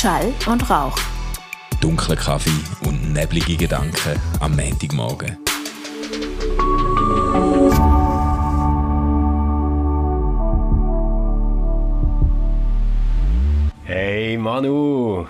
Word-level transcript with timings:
Schall 0.00 0.32
und 0.46 0.70
Rauch. 0.70 0.96
Dunkler 1.82 2.16
Kaffee 2.16 2.48
und 2.86 3.12
neblige 3.12 3.54
Gedanken 3.54 4.18
am 4.40 4.56
Montagmorgen. 4.56 5.36
Hey 13.84 14.38
Manu, 14.38 15.26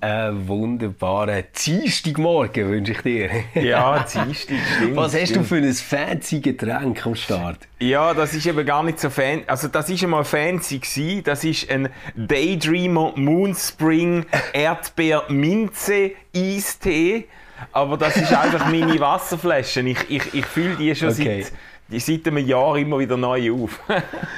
einen 0.00 0.48
wunderbaren 0.48 1.44
Dienstagmorgen 1.64 2.68
wünsche 2.70 2.92
ich 2.92 3.00
dir. 3.02 3.30
Ja, 3.54 3.98
Dienstag, 4.00 4.56
stimmt. 4.76 4.96
Was 4.96 5.14
hast 5.14 5.30
stimmt. 5.30 5.44
du 5.44 5.48
für 5.48 5.56
ein 5.56 5.72
fancy 5.74 6.40
Getränk 6.40 7.04
am 7.06 7.14
Start? 7.14 7.58
Ja, 7.78 8.14
das 8.14 8.34
ist 8.34 8.46
eben 8.46 8.64
gar 8.64 8.82
nicht 8.82 8.98
so 9.00 9.10
fancy. 9.10 9.44
Also, 9.46 9.68
das 9.68 9.88
ist 9.90 10.02
einmal 10.02 10.24
fancy 10.24 10.78
gewesen. 10.78 11.22
Das 11.24 11.44
ist 11.44 11.70
ein 11.70 11.88
Daydreamer 12.16 13.12
Moonspring 13.16 14.24
Erdbeer 14.52 15.24
Minze 15.28 16.12
Eistee. 16.34 17.26
Aber 17.72 17.98
das 17.98 18.16
ist 18.16 18.32
einfach 18.32 18.70
meine 18.70 18.98
Wasserflasche. 19.00 19.80
Ich, 19.82 19.98
ich, 20.08 20.34
ich 20.34 20.46
fülle 20.46 20.76
die 20.76 20.94
schon 20.94 21.10
Okay. 21.10 21.42
seit, 21.42 21.52
seit 21.98 22.26
einem 22.28 22.46
Jahr 22.46 22.76
immer 22.78 22.98
wieder 22.98 23.16
neu 23.16 23.52
auf. 23.52 23.80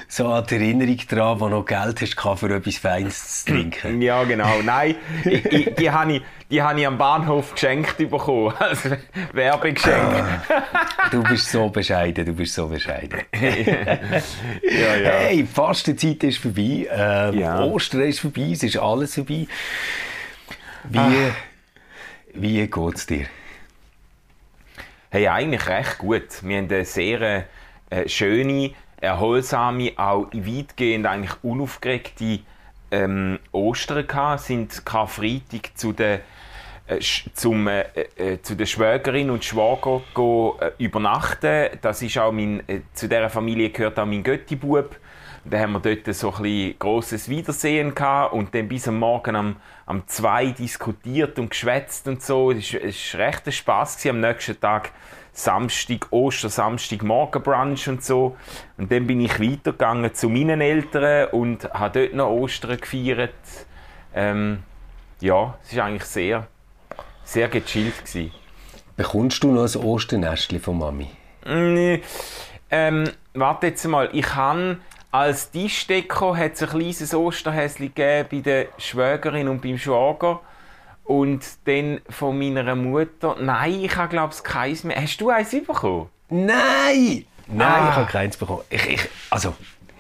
So 0.09 0.29
an 0.29 0.45
die 0.49 0.57
Erinnerung 0.57 0.99
daran, 1.09 1.41
wo 1.41 1.49
noch 1.49 1.65
Geld 1.65 2.01
hast 2.03 2.39
für 2.39 2.55
etwas 2.55 2.77
Feines 2.77 3.45
zu 3.45 3.53
trinken. 3.53 4.03
ja, 4.03 4.23
genau. 4.25 4.61
Nein, 4.63 4.97
ich, 5.25 5.45
ich, 5.47 5.75
die 5.75 5.91
habe 5.91 6.17
ich, 6.17 6.23
die 6.51 6.61
habe 6.61 6.79
ich 6.81 6.87
am 6.87 6.99
Bahnhof 6.99 7.53
geschenkt 7.55 7.97
bekommen. 7.97 8.53
Als 8.59 8.83
Werbegeschenk. 9.33 10.25
Du 11.11 11.23
bist 11.23 11.51
so 11.51 11.69
bescheiden, 11.71 12.27
du 12.27 12.33
bist 12.35 12.55
so 12.55 12.67
bescheiden. 12.69 13.21
Ja, 13.33 14.97
ja. 14.97 15.11
Hey, 15.11 15.37
die 15.39 15.47
Fastenzeit 15.47 16.23
ist 16.25 16.39
vorbei, 16.39 16.87
ähm, 16.91 17.39
Ja. 17.39 17.65
Ostern 17.65 18.03
ist 18.03 18.21
vorbei, 18.21 18.51
es 18.53 18.63
ist 18.63 18.77
alles 18.77 19.15
vorbei. 19.15 19.47
Wie, 20.91 20.99
Ah. 20.99 21.11
wie 22.35 22.67
geht 22.67 22.95
es 22.97 23.07
dir? 23.07 23.27
Hey, 25.15 25.29
eigentlich 25.29 25.67
recht 25.69 25.99
gut. 25.99 26.43
Wir 26.43 26.57
haben 26.57 26.73
eine 26.73 26.87
sehr 26.87 27.45
äh, 27.91 28.09
schöne, 28.09 28.71
erholsame, 28.99 29.93
auch 29.97 30.29
weitgehend 30.33 31.05
eigentlich 31.05 31.35
unaufgeregte 31.43 32.39
ähm, 32.91 33.39
Ostern 33.53 34.07
gehabt. 34.07 34.41
Sind 34.41 34.87
Karfreitag 34.87 35.73
zu 35.75 35.93
der 35.93 36.21
äh, 36.87 36.99
zum, 37.35 37.69
äh, 37.69 37.83
äh, 38.17 38.41
zu 38.41 38.55
der 38.55 38.65
Schwägerin 38.65 39.29
und 39.29 39.45
Schwager 39.45 40.01
go, 40.15 40.57
äh, 40.59 40.71
übernachten. 40.83 41.79
Das 41.83 42.01
ist 42.01 42.17
auch 42.17 42.33
mein, 42.33 42.67
äh, 42.67 42.81
zu 42.95 43.07
dieser 43.07 43.29
Familie 43.29 43.69
gehört 43.69 43.99
auch 43.99 44.07
mein 44.07 44.23
Göttibub. 44.23 44.97
Dann 45.45 45.61
haben 45.61 45.73
wir 45.73 45.81
dort 45.81 46.15
so 46.15 46.33
ein 46.33 46.43
bisschen 46.43 46.79
grosses 46.79 47.29
Wiedersehen 47.29 47.95
gehabt 47.95 48.33
und 48.33 48.55
dann 48.55 48.69
bis 48.69 48.87
am 48.87 48.99
Morgen 48.99 49.35
am, 49.35 49.57
am 49.87 50.07
2 50.07 50.53
diskutiert 50.53 51.39
und 51.39 51.51
geschwätzt 51.51 52.07
und 52.07 52.23
so. 52.23 52.53
Es 52.53 52.73
war 52.75 52.81
es 52.83 53.15
war 53.15 53.21
recht 53.27 53.47
ein 53.47 53.53
Spass. 53.53 53.97
gewesen. 53.97 54.17
Am 54.17 54.21
nächsten 54.21 54.61
Tag 54.61 54.93
Samstag, 55.33 56.07
Ostersamstag, 56.11 57.03
Morgenbrunch 57.03 57.89
und 57.89 58.05
so. 58.05 58.37
Und 58.77 58.93
dann 58.93 59.07
bin 59.07 59.21
ich 59.21 59.41
weitergegangen 59.41 60.15
zu 60.15 60.29
meinen 60.29 60.61
Eltern 60.61 61.31
und 61.31 61.65
habe 61.73 62.01
dort 62.01 62.15
noch 62.15 62.29
Ostern 62.31 62.79
gefeiert. 62.79 63.33
Ähm, 64.15 64.63
ja, 65.21 65.59
es 65.65 65.77
war 65.77 65.87
eigentlich 65.87 66.05
sehr, 66.05 66.47
sehr 67.25 67.49
gechillt. 67.49 68.05
Gewesen. 68.05 68.31
Bekommst 68.97 69.43
du 69.43 69.51
noch 69.51 69.75
ein 69.75 69.83
Osternestchen 69.85 70.61
von 70.61 70.79
Mami? 70.79 71.09
Mm, 71.47 72.01
Ähm, 72.75 73.11
warte 73.35 73.67
jetzt 73.67 73.85
mal, 73.87 74.09
ich 74.13 74.35
habe 74.35 74.79
als 75.13 75.51
Tischdeko 75.51 76.35
hat 76.37 76.55
es 76.55 76.63
ein 76.63 76.71
kleines 76.71 77.15
Osterhäschen 77.15 77.95
gegeben 77.95 78.29
bei 78.31 78.39
der 78.41 78.67
Schwägerin 78.79 79.47
und 79.49 79.61
beim 79.63 79.79
Schwager. 79.79 80.41
Und 81.05 81.45
dann 81.67 82.01
von 82.09 82.39
meiner 82.39 82.75
Mutter. 82.75 83.37
Nein, 83.41 83.85
ich 83.85 83.95
habe 83.97 84.09
glaube 84.09 84.33
ich 84.35 84.43
keins 84.43 84.85
mehr. 84.85 85.01
Hast 85.01 85.21
du 85.21 85.31
eins 85.31 85.51
bekommen? 85.51 86.09
Nein! 86.31 87.27
Nein, 87.49 87.69
Ah. 87.69 87.89
ich 87.91 87.97
habe 87.97 88.11
keins 88.11 88.37
bekommen. 88.37 88.63
Ich, 88.71 88.89
ich, 88.89 89.01
also, 89.29 89.55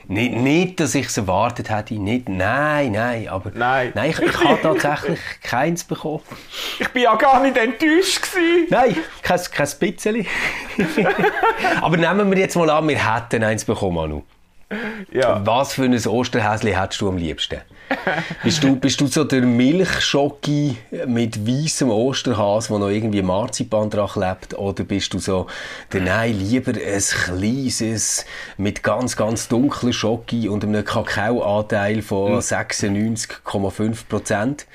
nicht, 0.08 0.32
nicht, 0.34 0.80
dass 0.80 0.94
ich 0.94 1.06
es 1.06 1.16
erwartet 1.16 1.68
hätte. 1.70 1.94
Nicht, 1.94 2.28
nein, 2.28 2.92
nein. 2.92 3.28
Aber 3.28 3.50
Nein. 3.52 3.92
nein 3.94 4.10
ich, 4.10 4.18
ich 4.20 4.44
habe 4.44 4.60
tatsächlich 4.62 5.20
keins 5.42 5.84
bekommen. 5.84 6.22
Ich 6.78 6.88
bin 6.88 7.02
ja 7.02 7.14
gar 7.16 7.42
nicht 7.42 7.56
enttäuscht 7.56 8.22
gewesen. 8.22 8.66
Nein, 8.70 8.96
kein, 9.22 9.40
kein 9.52 9.68
bisschen. 9.78 10.26
aber 11.82 11.96
nehmen 11.96 12.30
wir 12.30 12.38
jetzt 12.38 12.56
mal 12.56 12.70
an, 12.70 12.88
wir 12.88 13.14
hätten 13.14 13.42
eins 13.44 13.64
bekommen, 13.64 13.96
Manu. 13.96 14.22
Ja. 15.12 15.44
Was 15.44 15.74
für 15.74 15.84
ein 15.84 15.94
Osterhäschen 15.94 16.74
hättest 16.74 17.00
du 17.00 17.08
am 17.08 17.16
liebsten? 17.16 17.60
bist, 18.42 18.64
du, 18.64 18.76
bist 18.76 19.00
du 19.00 19.06
so 19.06 19.24
der 19.24 19.42
Milchschocki 19.42 20.76
mit 21.06 21.46
weißem 21.46 21.90
Osterhas, 21.90 22.70
wo 22.70 22.78
noch 22.78 22.88
irgendwie 22.88 23.22
Marzipan 23.22 23.90
dran 23.90 24.08
klebt? 24.08 24.54
Oder 24.54 24.84
bist 24.84 25.12
du 25.14 25.18
so 25.18 25.46
der 25.92 26.00
Nein, 26.00 26.38
lieber 26.38 26.72
ein 26.72 27.00
kleines 27.00 28.24
mit 28.56 28.82
ganz, 28.82 29.16
ganz 29.16 29.48
dunklen 29.48 29.92
Schocki 29.92 30.48
und 30.48 30.64
einem 30.64 30.84
Kakaoanteil 30.84 32.02
von 32.02 32.40
96,5 32.40 34.06
Prozent? 34.08 34.66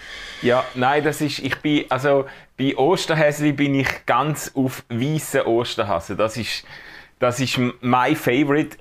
Ja, 0.42 0.64
nein, 0.76 1.04
das 1.04 1.22
ist, 1.22 1.40
ich 1.40 1.58
bin, 1.58 1.86
also 1.90 2.26
bei 2.58 2.76
Osterhäsli 2.76 3.52
bin 3.52 3.76
ich 3.76 4.06
ganz 4.06 4.52
auf 4.56 4.84
weißen 4.90 5.42
Osterhasen. 5.42 6.18
Das 6.18 6.38
ist, 6.38 6.64
das 7.20 7.40
ist 7.40 7.60
mein 7.82 8.16
Favorite. 8.16 8.78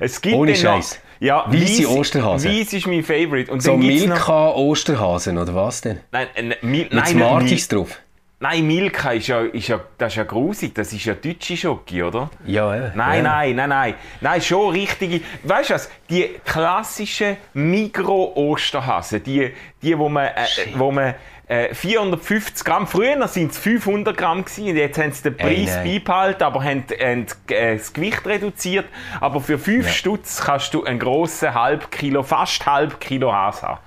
Es 0.00 0.20
gibt 0.20 0.34
Ohne 0.36 0.54
Scheiß? 0.54 1.00
Ja, 1.18 1.44
weiss- 1.48 1.86
Osterhasen? 1.86 2.50
Weiss 2.52 2.72
ist 2.72 2.86
mein 2.86 3.02
Favorite. 3.02 3.50
Und 3.50 3.62
So 3.62 3.72
noch, 3.72 3.78
Milka-Osterhasen, 3.78 5.38
oder 5.38 5.54
was 5.54 5.80
denn? 5.80 6.00
nein, 6.12 6.26
äh, 6.34 6.42
Mil, 6.42 6.82
Mit 6.84 6.92
nein, 6.92 7.02
nicht 7.04 7.08
Smarties 7.12 7.70
Mil, 7.70 7.78
drauf? 7.80 7.98
Nein, 8.40 8.66
Milka 8.66 9.12
ist 9.12 9.28
ja, 9.28 9.40
ist 9.40 9.68
ja, 9.68 9.80
das 9.98 10.12
ist 10.12 10.16
ja 10.16 10.24
grusig. 10.24 10.74
Das 10.74 10.92
ist 10.92 11.04
ja 11.04 11.14
deutsche 11.14 11.56
Schoki, 11.56 12.02
oder? 12.02 12.30
Ja, 12.44 12.74
ja. 12.74 12.92
Nein, 12.94 13.24
ja. 13.24 13.30
nein, 13.30 13.56
nein, 13.56 13.68
nein. 13.68 13.94
Nein, 14.20 14.42
schon 14.42 14.72
richtige. 14.72 15.20
Weißt 15.42 15.70
du 15.70 15.74
was? 15.74 15.90
Die 16.10 16.38
klassischen 16.44 17.36
Migro-Osterhasen, 17.54 19.22
die, 19.22 19.52
die, 19.82 19.98
wo 19.98 20.08
man, 20.08 20.26
äh, 20.26 20.46
wo 20.74 20.90
man 20.90 21.14
äh, 21.48 21.72
450 21.74 22.64
Gramm, 22.64 22.86
früher 22.86 23.26
sind 23.28 23.52
es 23.52 23.58
500 23.58 24.16
Gramm 24.16 24.44
gewesen, 24.44 24.68
und 24.68 24.76
jetzt 24.76 24.98
haben 24.98 25.12
sie 25.12 25.22
den 25.22 25.38
Ey, 25.38 25.46
Preis 25.64 25.76
nein. 25.76 25.84
beibehalten, 25.84 26.42
aber 26.42 26.64
haben, 26.64 26.84
haben 27.00 27.26
äh, 27.48 27.76
das 27.76 27.92
Gewicht 27.92 28.26
reduziert. 28.26 28.86
Aber 29.20 29.40
für 29.40 29.58
5 29.58 29.86
Ja. 29.86 29.92
Stutz 29.92 30.40
kannst 30.42 30.74
du 30.74 30.84
einen 30.84 30.98
grossen 30.98 31.54
halb 31.54 31.90
Kilo, 31.90 32.22
fast 32.22 32.66
halb 32.66 33.00
Kilo 33.00 33.32
Hase 33.32 33.62
haben. 33.62 33.80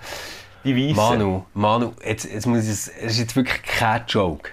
Die 0.73 0.89
weissen. 0.89 0.95
Manu, 0.95 1.45
Manu, 1.53 1.93
jetzt, 2.05 2.25
jetzt 2.25 2.45
muss 2.45 2.63
ich, 2.63 2.69
es 2.69 2.87
ist 2.87 3.19
jetzt 3.19 3.35
wirklich 3.35 3.61
kein 3.63 4.03
Joke. 4.07 4.49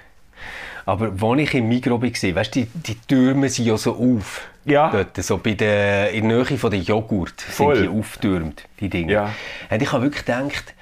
Aber 0.85 1.13
als 1.21 1.41
ich 1.41 1.55
im 1.55 1.69
Migros 1.69 2.01
war, 2.01 2.35
weißt 2.37 2.55
du, 2.55 2.61
die, 2.61 2.67
die 2.67 2.95
Türme 2.95 3.49
sind 3.49 3.67
ja 3.67 3.77
so 3.77 3.95
auf. 3.97 4.49
Ja. 4.65 4.91
Dort, 4.91 5.17
so 5.23 5.39
bei 5.39 5.55
der, 5.55 6.11
in 6.13 6.29
der 6.29 6.45
Nähe 6.45 6.59
von 6.59 6.71
der 6.71 6.81
Joghurt 6.81 7.41
Voll. 7.41 7.77
sind 7.77 7.85
die 7.85 7.99
aufgetürmt, 7.99 8.63
die 8.81 8.89
Dinge. 8.89 9.13
Ja. 9.13 9.35
Und 9.69 9.83
ich 9.83 9.93
habe 9.93 10.05
wirklich 10.05 10.25
gedacht, 10.25 10.75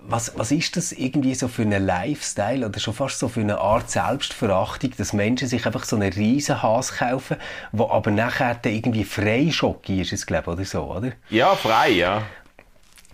was, 0.00 0.36
was 0.36 0.50
ist 0.50 0.76
das 0.76 0.92
irgendwie 0.92 1.34
so 1.34 1.48
für 1.48 1.62
ein 1.62 1.70
Lifestyle 1.70 2.66
oder 2.66 2.78
schon 2.80 2.94
fast 2.94 3.18
so 3.18 3.28
für 3.28 3.40
eine 3.40 3.58
Art 3.58 3.90
Selbstverachtung, 3.90 4.92
dass 4.96 5.12
Menschen 5.12 5.48
sich 5.48 5.64
einfach 5.66 5.84
so 5.84 5.96
einen 5.96 6.12
riesen 6.12 6.62
Has 6.62 6.96
kaufen, 6.96 7.36
wo 7.70 7.88
aber 7.88 8.10
nachher 8.10 8.56
dann 8.60 8.72
irgendwie 8.72 9.04
Freischocki 9.04 10.00
ist, 10.00 10.12
es, 10.12 10.26
glaube 10.26 10.50
ich, 10.50 10.56
oder 10.56 10.64
so, 10.64 10.82
oder? 10.84 11.12
Ja, 11.30 11.54
frei, 11.54 11.90
ja. 11.90 12.22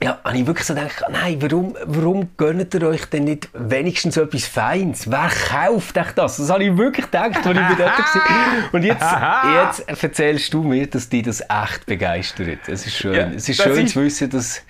Ja, 0.00 0.20
habe 0.22 0.38
ich 0.38 0.46
wirklich 0.46 0.64
so 0.66 0.74
gedacht, 0.74 1.02
nein, 1.10 1.38
warum, 1.42 1.76
warum 1.84 2.28
gönnt 2.36 2.72
ihr 2.72 2.82
euch 2.86 3.04
denn 3.06 3.24
nicht 3.24 3.48
wenigstens 3.52 4.16
etwas 4.16 4.44
Feins? 4.46 5.10
Wer 5.10 5.28
kauft 5.48 5.98
euch 5.98 6.12
das? 6.12 6.36
Das 6.36 6.50
habe 6.50 6.64
ich 6.64 6.76
wirklich 6.76 7.06
gedacht, 7.06 7.36
als 7.38 7.46
ich 7.46 7.52
bei 7.52 7.74
dort 7.74 7.98
war. 8.14 8.72
Und 8.72 8.82
jetzt, 8.84 9.82
jetzt 9.88 10.04
erzählst 10.04 10.54
du 10.54 10.62
mir, 10.62 10.86
dass 10.86 11.08
dich 11.08 11.24
das 11.24 11.40
echt 11.40 11.84
begeistert. 11.86 12.68
Es 12.68 12.86
ist 12.86 12.96
schön, 12.96 13.14
Ja, 13.14 13.26
es 13.34 13.48
ist 13.48 13.60
schön 13.60 13.86
ist- 13.86 13.92
zu 13.94 14.02
wissen, 14.04 14.30
dass, 14.30 14.62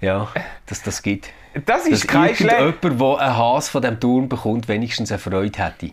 ja, 0.00 0.28
dass 0.66 0.82
das 0.82 1.02
gibt. 1.02 1.30
Das 1.64 1.86
ist 1.86 2.04
Dass 2.04 2.06
kein 2.06 2.28
irgendjemand, 2.28 2.84
der 3.00 3.18
einen 3.18 3.36
Has 3.36 3.68
von 3.68 3.82
diesem 3.82 3.98
Turm 3.98 4.28
bekommt, 4.28 4.68
wenigstens 4.68 5.10
eine 5.10 5.18
Freude 5.18 5.58
hätte. 5.58 5.90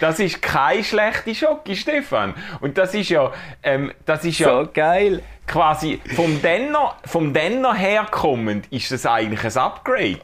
Das 0.00 0.18
ist 0.18 0.42
keine 0.42 0.84
schlechte 0.84 1.34
Schocke, 1.34 1.74
Stefan. 1.74 2.34
Und 2.60 2.78
das 2.78 2.94
ist 2.94 3.08
ja, 3.08 3.32
ähm, 3.62 3.92
das 4.04 4.24
ist 4.24 4.38
ja 4.38 4.64
geil. 4.64 5.22
quasi 5.46 6.00
vom 6.14 6.40
Denner, 6.42 6.96
vom 7.04 7.32
Denner 7.32 7.74
herkommend 7.74 8.66
ist 8.70 8.90
das 8.92 9.06
eigentlich 9.06 9.44
ein 9.44 9.56
Upgrade. 9.56 10.20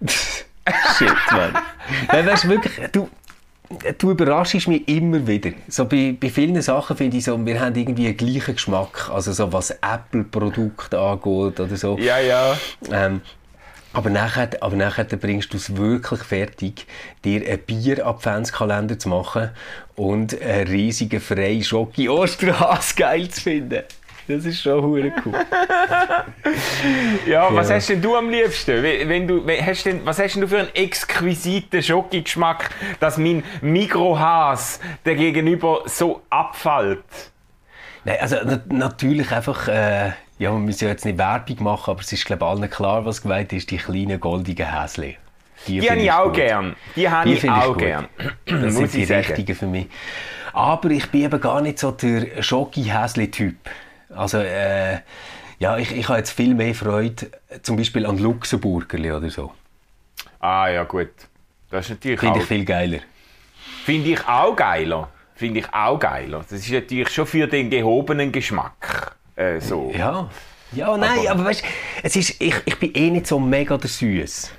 Shit, 0.98 1.14
Mann. 1.30 1.56
Nein, 2.08 2.26
weißt 2.26 2.48
wirklich, 2.48 2.90
du, 2.90 3.08
du 3.98 4.10
überraschst 4.10 4.68
mich 4.68 4.88
immer 4.88 5.26
wieder. 5.26 5.50
So 5.68 5.86
bei, 5.86 6.16
bei 6.18 6.30
vielen 6.30 6.60
Sachen 6.62 6.96
finde 6.96 7.16
ich 7.16 7.24
so, 7.24 7.44
wir 7.44 7.60
haben 7.60 7.74
irgendwie 7.74 8.06
einen 8.06 8.16
gleichen 8.16 8.54
Geschmack. 8.54 9.10
Also 9.12 9.32
so 9.32 9.52
was 9.52 9.70
Apple-Produkte 9.70 10.98
angeht 10.98 11.60
oder 11.60 11.76
so. 11.76 11.98
Ja, 11.98 12.18
ja. 12.18 12.56
Ähm, 12.90 13.20
aber 13.92 14.10
nachher, 14.10 14.50
aber 14.60 14.76
nachher 14.76 15.04
bringst 15.04 15.52
du 15.54 15.56
es 15.56 15.74
wirklich 15.74 16.20
fertig, 16.20 16.86
dir 17.24 17.40
einen 17.48 17.58
Bier-Adventskalender 17.60 18.98
zu 18.98 19.08
machen 19.08 19.50
und 19.94 20.38
einen 20.40 20.68
riesigen 20.68 21.20
freien 21.20 21.64
Schoki 21.64 22.08
Osterhas 22.08 22.94
geil 22.94 23.28
zu 23.30 23.40
finden. 23.40 23.84
Das 24.28 24.44
ist 24.44 24.60
schon 24.60 24.82
hure 24.82 25.12
cool. 25.24 25.34
ja, 27.26 27.48
was 27.54 27.70
hast 27.70 27.88
denn 27.88 28.02
du 28.02 28.16
am 28.16 28.28
liebsten? 28.28 28.82
Wenn 28.82 29.28
du, 29.28 29.46
hast 29.46 29.86
denn, 29.86 30.04
was 30.04 30.18
hast 30.18 30.34
denn 30.34 30.42
du 30.42 30.48
für 30.48 30.58
einen 30.58 30.74
exquisiten 30.74 31.80
Schoki-Geschmack, 31.82 32.70
dass 32.98 33.18
mein 33.18 33.44
Mikrohas 33.60 34.80
der 35.04 35.14
Gegenüber 35.14 35.82
so 35.86 36.22
abfällt? 36.28 37.04
Nein, 38.04 38.16
also 38.20 38.36
na 38.44 38.60
natürlich 38.68 39.30
einfach, 39.30 39.68
äh, 39.68 40.08
ja, 40.38 40.52
wir 40.52 40.58
müssen 40.58 40.84
ja 40.84 40.90
jetzt 40.90 41.04
nicht 41.04 41.18
Werbung 41.18 41.62
machen, 41.62 41.92
aber 41.92 42.00
es 42.00 42.12
ist 42.12 42.24
glaube 42.24 42.44
ich 42.44 42.50
allen 42.50 42.70
klar, 42.70 43.04
was 43.04 43.22
gemeint 43.22 43.52
ist, 43.52 43.70
die 43.70 43.78
kleinen 43.78 44.18
goldigen 44.18 44.66
Häschen. 44.66 45.16
Die, 45.66 45.80
die 45.80 45.90
habe 45.90 46.00
ich 46.00 46.12
auch 46.12 46.24
gut. 46.24 46.34
gern. 46.34 46.76
Die 46.94 47.08
habe 47.08 47.30
ich 47.30 47.50
auch 47.50 47.76
ich 47.76 47.78
gern. 47.78 48.08
Das 48.44 48.74
sind 48.74 48.92
die 48.92 49.04
richtigen 49.04 49.54
für 49.54 49.66
mich. 49.66 49.86
Aber 50.52 50.90
ich 50.90 51.10
bin 51.10 51.22
eben 51.22 51.40
gar 51.40 51.60
nicht 51.60 51.78
so 51.78 51.90
der 51.90 52.42
Schoki-Häsli-Typ. 52.42 53.56
Also, 54.10 54.38
äh, 54.38 55.00
ja, 55.58 55.78
ich, 55.78 55.92
ich 55.92 56.08
habe 56.08 56.18
jetzt 56.18 56.30
viel 56.30 56.54
mehr 56.54 56.74
Freude, 56.74 57.30
zum 57.62 57.76
Beispiel 57.76 58.06
an 58.06 58.18
Luxemburgerli 58.18 59.12
oder 59.12 59.30
so. 59.30 59.52
Ah, 60.40 60.68
ja, 60.68 60.84
gut. 60.84 61.10
Das 61.70 61.86
ist 61.86 61.90
natürlich 61.90 62.20
Finde 62.20 62.38
ich 62.40 62.44
viel 62.44 62.64
geiler. 62.64 62.98
Finde 63.84 64.10
ich 64.10 64.26
auch 64.26 64.54
geiler. 64.54 65.08
Finde 65.34 65.60
ich 65.60 65.72
auch 65.72 65.98
geiler. 65.98 66.44
Das 66.48 66.52
ist 66.52 66.70
natürlich 66.70 67.08
schon 67.10 67.26
für 67.26 67.46
den 67.46 67.68
gehobenen 67.68 68.32
Geschmack 68.32 69.16
äh, 69.36 69.60
so. 69.60 69.92
Ja. 69.96 70.30
Ja, 70.72 70.96
nein, 70.96 71.20
aber, 71.20 71.30
aber 71.30 71.44
weißt 71.46 71.64
es 72.02 72.16
ist, 72.16 72.40
ich, 72.40 72.54
ich 72.64 72.78
bin 72.78 72.92
eh 72.94 73.10
nicht 73.10 73.26
so 73.26 73.38
mega 73.38 73.78
der 73.78 73.88
Süß. 73.88 74.50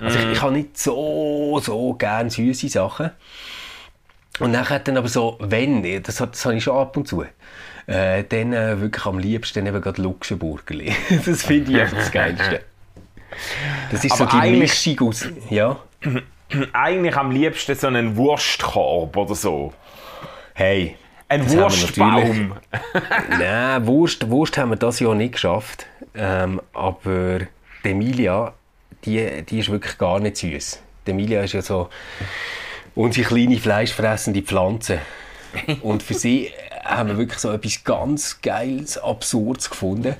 Also 0.00 0.18
mm. 0.18 0.22
ich, 0.22 0.32
ich 0.32 0.42
habe 0.42 0.52
nicht 0.52 0.78
so, 0.78 1.58
so 1.62 1.94
gerne 1.94 2.30
süße 2.30 2.68
Sachen. 2.68 3.10
Und 4.40 4.50
nachher 4.50 4.80
dann 4.80 4.96
aber 4.96 5.08
so, 5.08 5.38
wenn, 5.40 5.82
das, 6.02 6.16
das 6.16 6.44
habe 6.44 6.56
ich 6.56 6.64
schon 6.64 6.76
ab 6.76 6.96
und 6.96 7.06
zu, 7.06 7.24
äh, 7.86 8.24
dann 8.24 8.52
äh, 8.52 8.80
wirklich 8.80 9.04
am 9.06 9.18
liebsten 9.18 9.66
eben 9.66 9.80
gerade 9.80 10.02
Luxemburgerli. 10.02 10.94
das 11.26 11.44
finde 11.44 11.72
ich 11.72 11.80
einfach 11.80 11.98
das 11.98 12.12
Geilste. 12.12 12.60
Das 13.90 14.04
ist 14.04 14.20
aber 14.20 14.30
so 14.30 14.40
die 14.40 14.50
Mischung 14.50 15.08
aus, 15.08 15.28
ja. 15.50 15.78
Eigentlich 16.72 17.16
am 17.16 17.30
liebsten 17.30 17.74
so 17.74 17.86
einen 17.86 18.16
Wurstkorb 18.16 19.16
oder 19.16 19.34
so. 19.34 19.72
Hey. 20.54 20.96
Ein 21.28 21.50
Wurstbaum. 21.50 22.54
Nein, 23.30 23.86
Wurst, 23.86 24.28
Wurst 24.30 24.56
haben 24.58 24.70
wir 24.70 24.76
das 24.76 25.00
Jahr 25.00 25.14
nicht 25.14 25.32
geschafft. 25.32 25.86
Ähm, 26.14 26.60
aber 26.72 27.40
die 27.84 27.90
Emilia, 27.90 28.52
die, 29.04 29.42
die 29.42 29.58
ist 29.58 29.70
wirklich 29.70 29.98
gar 29.98 30.20
nicht 30.20 30.36
süß. 30.36 30.80
Die 31.06 31.10
Emilia 31.10 31.42
ist 31.42 31.54
ja 31.54 31.62
so 31.62 31.88
unsere 32.94 33.26
kleine 33.26 33.58
fleischfressende 33.58 34.42
Pflanze. 34.42 35.00
Und 35.82 36.02
für 36.02 36.14
sie 36.14 36.52
haben 36.84 37.08
wir 37.08 37.18
wirklich 37.18 37.38
so 37.38 37.52
etwas 37.52 37.84
ganz 37.84 38.40
Geiles, 38.42 38.98
Absurdes 38.98 39.70
gefunden. 39.70 40.16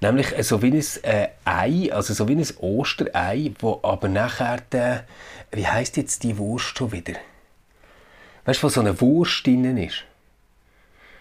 Nämlich 0.00 0.28
so 0.44 0.62
wie 0.62 0.72
ein 0.72 0.84
äh, 1.02 1.28
Ei, 1.44 1.90
also 1.92 2.12
so 2.12 2.28
wie 2.28 2.36
ein 2.36 2.46
Osterei, 2.58 3.52
wo 3.58 3.80
aber 3.82 4.08
nachher 4.08 4.58
der, 4.70 5.04
wie 5.52 5.66
heißt 5.66 5.96
jetzt 5.96 6.22
die 6.22 6.36
Wurst 6.36 6.76
schon 6.76 6.92
wieder? 6.92 7.14
Weißt 8.44 8.62
du, 8.62 8.66
wo 8.66 8.68
so 8.68 8.80
eine 8.80 9.00
Wurst 9.00 9.46
drin 9.46 9.76
ist? 9.76 10.04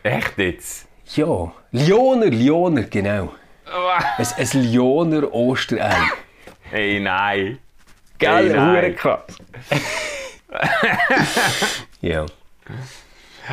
Echt 0.03 0.37
jetzt? 0.37 0.87
Ja, 1.15 1.51
Lioner, 1.71 2.27
Lioner, 2.27 2.83
genau. 2.83 3.33
ein, 4.17 4.27
ein 4.37 4.61
Lioner 4.61 5.33
Osterei. 5.33 6.09
Hey, 6.69 6.99
nein. 6.99 7.59
Geil, 8.19 8.49
hey, 8.49 8.55
nein. 8.55 8.95
krass. 8.95 9.21
ja. 12.01 12.25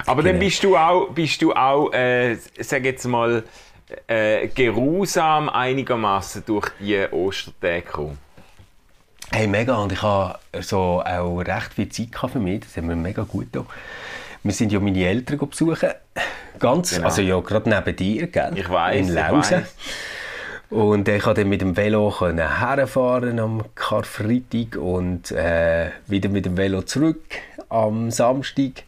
Aber 0.07 0.23
genau. 0.23 0.33
dann 0.33 0.39
bist 0.41 0.63
du 0.65 0.77
auch, 0.77 1.11
bist 1.11 1.43
du 1.43 1.53
auch 1.53 1.93
äh, 1.93 2.37
sag 2.59 2.85
jetzt 2.85 3.05
mal, 3.05 3.45
äh, 4.07 4.49
geruhsam 4.49 5.49
einigermaßen 5.49 6.45
durch 6.47 6.71
die 6.81 7.07
Ostertage 7.11 7.83
gekommen. 7.83 8.19
Hey, 9.31 9.47
mega. 9.47 9.77
Und 9.77 9.93
ich 9.93 10.03
habe 10.03 10.39
so 10.61 11.03
auch 11.05 11.39
recht 11.41 11.75
viel 11.75 11.89
Zeit 11.89 12.31
für 12.31 12.39
mich. 12.39 12.61
Das 12.61 12.77
haben 12.77 12.89
wir 12.89 12.97
mega 12.97 13.23
gut 13.23 13.53
getan. 13.53 13.67
Wir 14.43 14.53
sind 14.53 14.73
ja 14.73 14.81
meine 14.81 15.05
Eltern 15.05 15.39
besuchen. 15.39 15.91
Ganz, 16.59 16.91
genau. 16.91 17.07
also 17.07 17.23
ja, 17.23 17.41
gerade 17.41 17.71
neben 17.71 17.97
dir, 17.97 18.27
gell? 18.27 18.53
Ich 18.57 18.69
weiß. 18.69 19.09
In 19.09 19.15
Lausen. 19.15 19.67
Und 20.69 21.07
ich 21.07 21.23
konnte 21.23 21.43
dann 21.43 21.51
mit 21.51 21.61
dem 21.61 21.77
Velo 21.77 22.15
herfahren 22.21 23.39
am 23.39 23.63
Karfreitag 23.75 24.77
und 24.77 25.31
äh, 25.31 25.91
wieder 26.07 26.29
mit 26.29 26.47
dem 26.47 26.57
Velo 26.57 26.83
zurück 26.83 27.23
am 27.69 28.11
Samstag. 28.11 28.85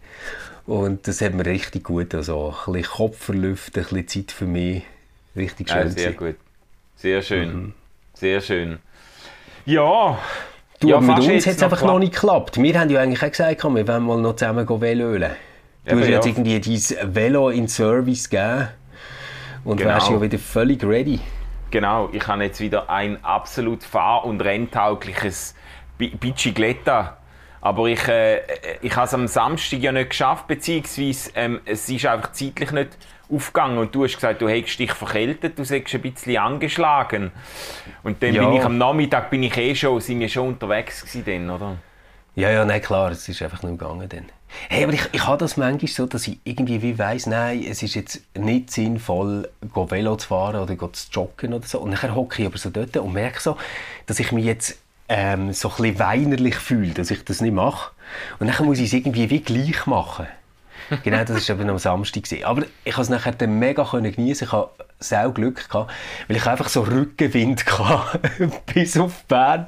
Und 0.66 1.06
das 1.06 1.20
hat 1.20 1.34
mir 1.34 1.44
richtig 1.44 1.84
gut. 1.84 2.14
Also 2.14 2.54
ein 2.66 2.72
bisschen 2.72 2.92
Kopf 2.92 3.18
verlüften, 3.18 3.82
ein 3.82 3.88
bisschen 3.88 4.08
Zeit 4.08 4.32
für 4.32 4.46
mich. 4.46 4.82
Richtig 5.36 5.68
schön. 5.68 5.78
Ja, 5.78 5.88
sehr 5.88 6.12
gut. 6.12 6.36
Sehr 6.96 7.22
schön. 7.22 7.54
Mhm. 7.54 7.72
Sehr 8.14 8.40
schön. 8.40 8.78
Ja. 9.66 10.18
Du, 10.80 10.88
ja, 10.88 11.00
mit 11.00 11.18
uns 11.18 11.46
hat 11.46 11.56
es 11.56 11.62
einfach 11.62 11.82
noch 11.82 11.98
nicht 11.98 12.14
geklappt. 12.14 12.60
Wir 12.60 12.78
haben 12.78 12.90
ja 12.90 13.00
eigentlich 13.00 13.22
auch 13.22 13.30
gesagt, 13.30 13.60
komm, 13.60 13.76
wir 13.76 13.86
wollen 13.86 14.04
mal 14.04 14.20
noch 14.20 14.36
zusammen 14.36 14.68
Velölen. 14.68 15.32
Du 15.84 15.96
ja, 15.96 16.00
hast 16.00 16.08
jetzt 16.08 16.26
irgendwie 16.26 16.60
dein 16.60 17.14
Velo 17.14 17.50
in 17.50 17.68
Service 17.68 18.28
gegeben 18.28 18.68
und 19.64 19.76
genau. 19.76 19.90
wärst 19.90 20.10
ja 20.10 20.20
wieder 20.20 20.38
völlig 20.38 20.82
ready. 20.84 21.20
Genau, 21.70 22.08
ich 22.12 22.26
habe 22.26 22.44
jetzt 22.44 22.60
wieder 22.60 22.88
ein 22.88 23.22
absolut 23.24 23.82
fahr- 23.82 24.24
und 24.24 24.40
renntaugliches 24.40 25.54
Bicicletta 25.98 27.18
aber 27.64 27.86
ich, 27.86 28.06
äh, 28.08 28.42
ich 28.82 28.94
habe 28.94 29.06
es 29.06 29.14
am 29.14 29.26
Samstag 29.26 29.80
ja 29.80 29.90
nicht 29.90 30.10
geschafft, 30.10 30.46
beziehungsweise 30.46 31.30
ähm, 31.34 31.60
es 31.64 31.88
ist 31.88 32.04
einfach 32.04 32.32
zeitlich 32.32 32.70
nicht 32.72 32.90
aufgegangen. 33.32 33.78
Und 33.78 33.94
du 33.94 34.04
hast 34.04 34.16
gesagt, 34.16 34.42
du 34.42 34.48
hättest 34.50 34.78
dich 34.78 34.92
verkältet, 34.92 35.58
du 35.58 35.64
sagst 35.64 35.94
ein 35.94 36.02
bisschen 36.02 36.36
angeschlagen. 36.36 37.32
Und 38.02 38.22
dann 38.22 38.34
ja. 38.34 38.44
bin 38.44 38.58
ich 38.58 38.64
am 38.64 38.76
Nachmittag 38.76 39.30
bin 39.30 39.42
ich 39.42 39.56
eh 39.56 39.74
schon, 39.74 39.98
sind 40.02 40.20
wir 40.20 40.28
schon 40.28 40.48
unterwegs 40.48 41.00
gewesen, 41.00 41.24
dann, 41.24 41.50
oder? 41.50 41.76
Ja, 42.34 42.50
ja, 42.50 42.66
nein, 42.66 42.82
klar, 42.82 43.12
es 43.12 43.26
ist 43.30 43.40
einfach 43.40 43.62
nicht 43.62 43.78
gegangen 43.78 44.10
dann. 44.10 44.26
Hey, 44.68 44.84
aber 44.84 44.92
ich, 44.92 45.08
ich 45.12 45.26
habe 45.26 45.38
das 45.38 45.56
manchmal 45.56 45.90
so, 45.90 46.04
dass 46.04 46.28
ich 46.28 46.40
irgendwie 46.44 46.82
wie 46.82 46.98
weiss, 46.98 47.26
nein, 47.26 47.64
es 47.66 47.82
ist 47.82 47.94
jetzt 47.94 48.20
nicht 48.36 48.70
sinnvoll, 48.70 49.48
Velo 49.62 50.16
zu 50.16 50.28
fahren 50.28 50.60
oder 50.60 50.92
zu 50.92 51.10
joggen 51.10 51.54
oder 51.54 51.66
so. 51.66 51.80
Und 51.80 52.02
dann 52.02 52.14
hocke 52.14 52.42
ich 52.42 52.46
aber 52.46 52.58
so 52.58 52.68
dort 52.68 52.94
und 52.98 53.14
merke 53.14 53.40
so, 53.40 53.56
dass 54.04 54.20
ich 54.20 54.32
mich 54.32 54.44
jetzt 54.44 54.83
ähm, 55.08 55.52
so 55.52 55.68
ein 55.68 55.76
bisschen 55.76 55.98
weinerlich 55.98 56.56
fühle, 56.56 56.92
dass 56.92 57.10
ich 57.10 57.24
das 57.24 57.40
nicht 57.40 57.54
mache. 57.54 57.92
Und 58.38 58.48
dann 58.48 58.66
muss 58.66 58.78
ich 58.78 58.86
es 58.86 58.92
irgendwie 58.92 59.30
wie 59.30 59.40
gleich 59.40 59.86
machen. 59.86 60.26
genau, 61.02 61.24
das 61.24 61.48
war 61.48 61.56
eben 61.56 61.70
am 61.70 61.78
Samstag. 61.78 62.24
Gewesen. 62.24 62.44
Aber 62.44 62.62
ich 62.84 62.94
konnte 62.94 63.02
es 63.02 63.08
nachher 63.08 63.32
dann 63.32 63.58
mega 63.58 63.84
genießen. 63.84 64.46
Ich 64.46 64.52
hatte 64.52 64.70
sehr 65.00 65.28
Glück, 65.30 65.68
gehabt, 65.68 65.92
weil 66.28 66.36
ich 66.36 66.46
einfach 66.46 66.68
so 66.68 66.82
Rückenwind 66.82 67.64
hatte, 67.78 68.20
bis 68.72 68.96
auf 68.96 69.24
Bern. 69.24 69.66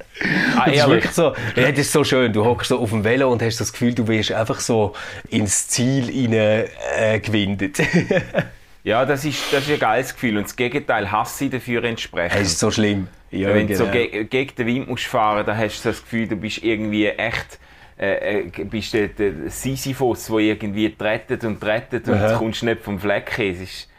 Ah, 0.55 0.69
das, 0.69 0.87
ist 0.87 1.15
so, 1.15 1.33
ja, 1.55 1.69
das 1.71 1.79
ist 1.79 1.91
so 1.91 2.03
schön. 2.03 2.33
Du 2.33 2.45
hockst 2.45 2.69
so 2.69 2.79
auf 2.79 2.89
dem 2.89 3.03
Velo 3.03 3.31
und 3.31 3.41
hast 3.41 3.59
das 3.59 3.71
Gefühl, 3.71 3.93
du 3.93 4.07
wirst 4.07 4.31
einfach 4.31 4.59
so 4.59 4.93
ins 5.29 5.67
Ziel 5.67 6.05
hinein 6.05 6.65
äh, 6.97 7.19
gewindet. 7.19 7.79
ja, 8.87 9.05
das 9.05 9.25
ist, 9.25 9.51
das 9.51 9.63
ist 9.65 9.73
ein 9.73 9.79
geiles 9.79 10.13
Gefühl. 10.13 10.37
Und 10.37 10.43
das 10.43 10.55
Gegenteil 10.55 11.11
hasse 11.11 11.45
ich 11.45 11.51
dafür 11.51 11.83
entsprechend. 11.83 12.39
Es 12.39 12.53
ist 12.53 12.59
so 12.59 12.71
schlimm. 12.71 13.09
Ja, 13.31 13.53
Wenn 13.53 13.67
genau. 13.67 13.79
du 13.79 13.85
so 13.85 13.91
ge 13.91 14.23
gegen 14.23 14.55
den 14.55 14.65
Wind 14.65 14.87
musst 14.87 15.07
fahren 15.07 15.45
dann 15.45 15.57
hast 15.57 15.83
du 15.83 15.89
das 15.89 16.01
Gefühl, 16.01 16.29
du 16.29 16.37
bist 16.37 16.63
irgendwie 16.63 17.07
echt 17.07 17.59
äh, 17.99 18.43
äh 18.43 18.63
bist 18.63 18.93
der, 18.93 19.09
der 19.09 19.49
Sisyphus, 19.49 20.27
der 20.27 20.37
irgendwie 20.37 20.95
rettet 20.97 21.43
und 21.43 21.61
rettet 21.65 22.07
und 22.07 22.15
Aha. 22.15 22.37
kommst 22.37 22.63
nicht 22.63 22.81
vom 22.81 22.97
Fleck. 22.97 23.37
Es 23.37 23.59
ist, 23.59 23.89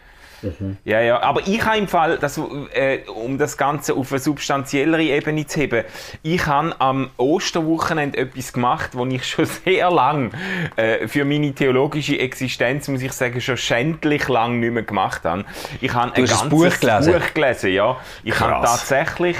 Mhm. 0.42 0.76
Ja, 0.84 1.00
ja, 1.00 1.22
aber 1.22 1.46
ich 1.46 1.64
habe 1.64 1.78
im 1.78 1.88
Fall, 1.88 2.18
das, 2.18 2.40
äh, 2.72 3.00
um 3.08 3.38
das 3.38 3.56
Ganze 3.56 3.94
auf 3.94 4.12
eine 4.12 4.20
substanziellere 4.20 5.02
Ebene 5.02 5.46
zu 5.46 5.60
heben, 5.60 5.84
ich 6.22 6.46
habe 6.46 6.74
am 6.80 7.10
Osterwochenende 7.16 8.18
etwas 8.18 8.52
gemacht, 8.52 8.90
wo 8.94 9.04
ich 9.06 9.26
schon 9.26 9.46
sehr 9.64 9.90
lang 9.90 10.32
äh, 10.76 11.08
für 11.08 11.24
meine 11.24 11.52
theologische 11.52 12.18
Existenz, 12.18 12.88
muss 12.88 13.02
ich 13.02 13.12
sagen, 13.12 13.40
schon 13.40 13.56
schändlich 13.56 14.28
lang 14.28 14.60
nicht 14.60 14.72
mehr 14.72 14.82
gemacht 14.82 15.24
habe. 15.24 15.44
Ich 15.80 15.92
habe 15.92 16.14
ein 16.14 16.24
ganzes 16.24 16.48
Buch 16.48 16.78
gelesen? 16.80 17.12
Buch 17.12 17.34
gelesen, 17.34 17.72
ja. 17.72 17.96
Ich 18.22 18.34
Krass. 18.34 18.50
habe 18.50 18.66
tatsächlich 18.66 19.36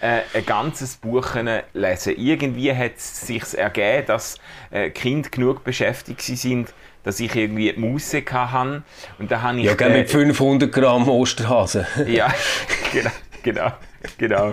äh, 0.00 0.20
ein 0.34 0.46
ganzes 0.46 0.96
Buch 0.96 1.34
lesen. 1.74 2.14
Irgendwie 2.16 2.74
hat 2.74 2.96
es 2.96 3.26
sich 3.26 3.56
ergeben, 3.56 4.06
dass 4.06 4.38
äh, 4.70 4.90
Kinder 4.90 5.28
genug 5.28 5.64
beschäftigt 5.64 6.22
sind, 6.22 6.72
dass 7.08 7.20
ich 7.20 7.34
irgendwie 7.34 7.72
die 7.72 7.80
Musse 7.80 8.22
hatte. 8.30 8.82
Und 9.18 9.30
da 9.30 9.40
habe 9.40 9.60
ich... 9.60 9.64
Ja, 9.64 9.72
äh, 9.72 9.88
mit 9.88 10.10
500 10.10 10.70
Gramm 10.70 11.08
Osterhasen. 11.08 11.86
ja, 12.06 12.28
genau, 12.92 13.10
genau, 13.42 13.72
genau. 14.18 14.52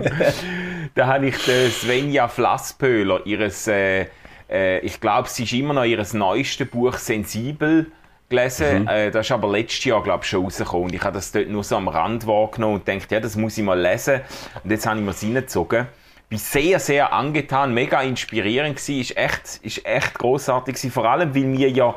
da 0.94 1.06
habe 1.06 1.26
ich 1.26 1.36
Svenja 1.36 2.28
Flasspöhler, 2.28 3.26
ihres... 3.26 3.68
Äh, 3.68 4.06
äh, 4.48 4.78
ich 4.78 5.02
glaube, 5.02 5.28
sie 5.28 5.42
ist 5.42 5.52
immer 5.52 5.74
noch 5.74 5.84
ihr 5.84 6.02
neuestes 6.14 6.66
Buch 6.66 6.94
«Sensibel» 6.94 7.92
gelesen. 8.30 8.84
Mhm. 8.84 8.88
Äh, 8.88 9.10
das 9.10 9.26
ist 9.26 9.32
aber 9.32 9.50
letztes 9.50 9.84
Jahr, 9.84 10.02
glaube 10.02 10.24
ich, 10.24 10.30
schon 10.30 10.42
rausgekommen. 10.42 10.84
Und 10.84 10.94
ich 10.94 11.02
habe 11.02 11.12
das 11.12 11.32
dort 11.32 11.48
nur 11.48 11.62
so 11.62 11.76
am 11.76 11.88
Rand 11.88 12.26
wahrgenommen 12.26 12.76
und 12.76 12.88
dachte, 12.88 13.14
ja, 13.14 13.20
das 13.20 13.36
muss 13.36 13.58
ich 13.58 13.64
mal 13.64 13.78
lesen. 13.78 14.22
Und 14.64 14.70
jetzt 14.70 14.86
habe 14.86 14.98
ich 14.98 15.04
mir 15.04 15.10
es 15.10 15.22
reingezogen 15.22 15.88
bin 16.28 16.38
sehr, 16.38 16.78
sehr 16.80 17.12
angetan, 17.12 17.72
mega 17.72 18.02
inspirierend 18.02 18.76
gewesen, 18.76 19.00
ist 19.00 19.16
echt, 19.16 19.60
ist 19.62 19.86
echt 19.86 20.14
großartig 20.14 20.74
gewesen. 20.74 20.90
Vor 20.90 21.04
allem, 21.04 21.34
weil 21.34 21.44
mir 21.44 21.70
ja, 21.70 21.94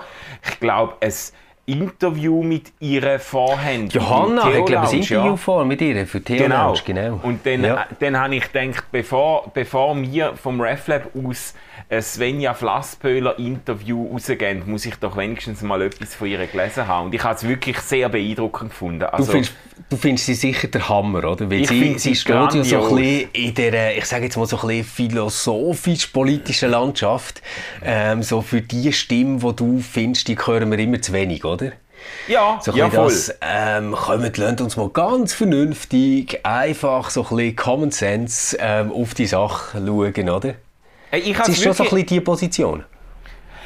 ich 0.47 0.59
glaube, 0.59 0.95
es 0.99 1.33
Interview 1.69 2.41
mit 2.41 2.73
ihr 2.79 3.19
vorhaben. 3.19 3.89
Johanna, 3.89 4.49
ich 4.49 4.65
glaube, 4.65 4.87
ein 4.87 4.95
Interview 4.95 5.31
ja. 5.31 5.35
vor 5.35 5.65
mit 5.65 5.81
ihr 5.81 6.07
für 6.07 6.21
Theo 6.21 6.37
genau. 6.37 6.73
genau. 6.83 7.19
Und 7.21 7.45
dann, 7.45 7.63
ja. 7.63 7.85
dann 7.99 8.19
habe 8.19 8.35
ich 8.35 8.51
gedacht, 8.51 8.85
bevor, 8.91 9.51
bevor 9.53 9.95
wir 10.01 10.35
vom 10.35 10.59
RefLab 10.59 11.09
aus 11.15 11.53
ein 11.89 12.01
Svenja 12.01 12.53
Flasspöhler 12.53 13.37
Interview 13.39 14.11
rausgeben, 14.11 14.63
muss 14.69 14.85
ich 14.85 14.95
doch 14.95 15.15
wenigstens 15.17 15.61
mal 15.61 15.81
etwas 15.81 16.15
von 16.15 16.27
ihr 16.27 16.45
gelesen 16.45 16.87
haben. 16.87 17.07
Und 17.07 17.15
ich 17.15 17.23
habe 17.23 17.35
es 17.35 17.47
wirklich 17.47 17.79
sehr 17.79 18.09
beeindruckend 18.09 18.71
gefunden. 18.71 19.03
Also, 19.03 19.25
du, 19.25 19.31
findest, 19.31 19.53
du 19.89 19.97
findest 19.97 20.25
sie 20.25 20.33
sicher 20.33 20.67
der 20.67 20.89
Hammer, 20.89 21.23
oder? 21.23 21.49
Weil 21.49 21.65
sie, 21.65 21.97
sie 21.97 22.15
steht 22.15 22.53
ja 22.53 22.63
so 22.63 22.89
ein 22.89 22.95
bisschen 22.95 23.29
in 23.33 23.53
der, 23.53 23.97
ich 23.97 24.05
sage 24.05 24.25
jetzt 24.25 24.37
mal 24.37 24.45
so 24.45 24.57
ein 24.59 24.67
bisschen 24.67 25.09
philosophisch-politischen 25.09 26.71
Landschaft. 26.71 27.41
Ähm, 27.83 28.23
so 28.23 28.41
für 28.41 28.61
die 28.61 28.91
Stimme, 28.93 29.39
die 29.39 29.55
du 29.55 29.79
findest, 29.79 30.27
die 30.27 30.37
hören 30.37 30.71
wir 30.71 30.79
immer 30.79 31.01
zu 31.01 31.13
wenig, 31.13 31.45
oder? 31.45 31.71
Ja, 32.27 32.59
so 32.61 32.71
ja 32.71 32.89
voll. 32.89 33.05
Das, 33.05 33.35
ähm, 33.41 33.91
kommen, 33.93 34.31
lasst 34.35 34.61
uns 34.61 34.77
mal 34.77 34.89
ganz 34.89 35.33
vernünftig, 35.33 36.39
einfach 36.45 37.09
so 37.09 37.23
ein 37.23 37.35
bisschen 37.35 37.55
Common 37.55 37.91
Sense 37.91 38.57
ähm, 38.59 38.91
auf 38.91 39.13
die 39.13 39.25
Sache 39.25 39.81
schauen, 39.85 40.29
oder? 40.29 40.55
Ich 41.11 41.39
es 41.39 41.49
ist 41.49 41.63
schon 41.63 41.73
so 41.73 41.83
ein 41.83 41.89
bisschen 41.89 42.07
die 42.07 42.21
Position. 42.21 42.85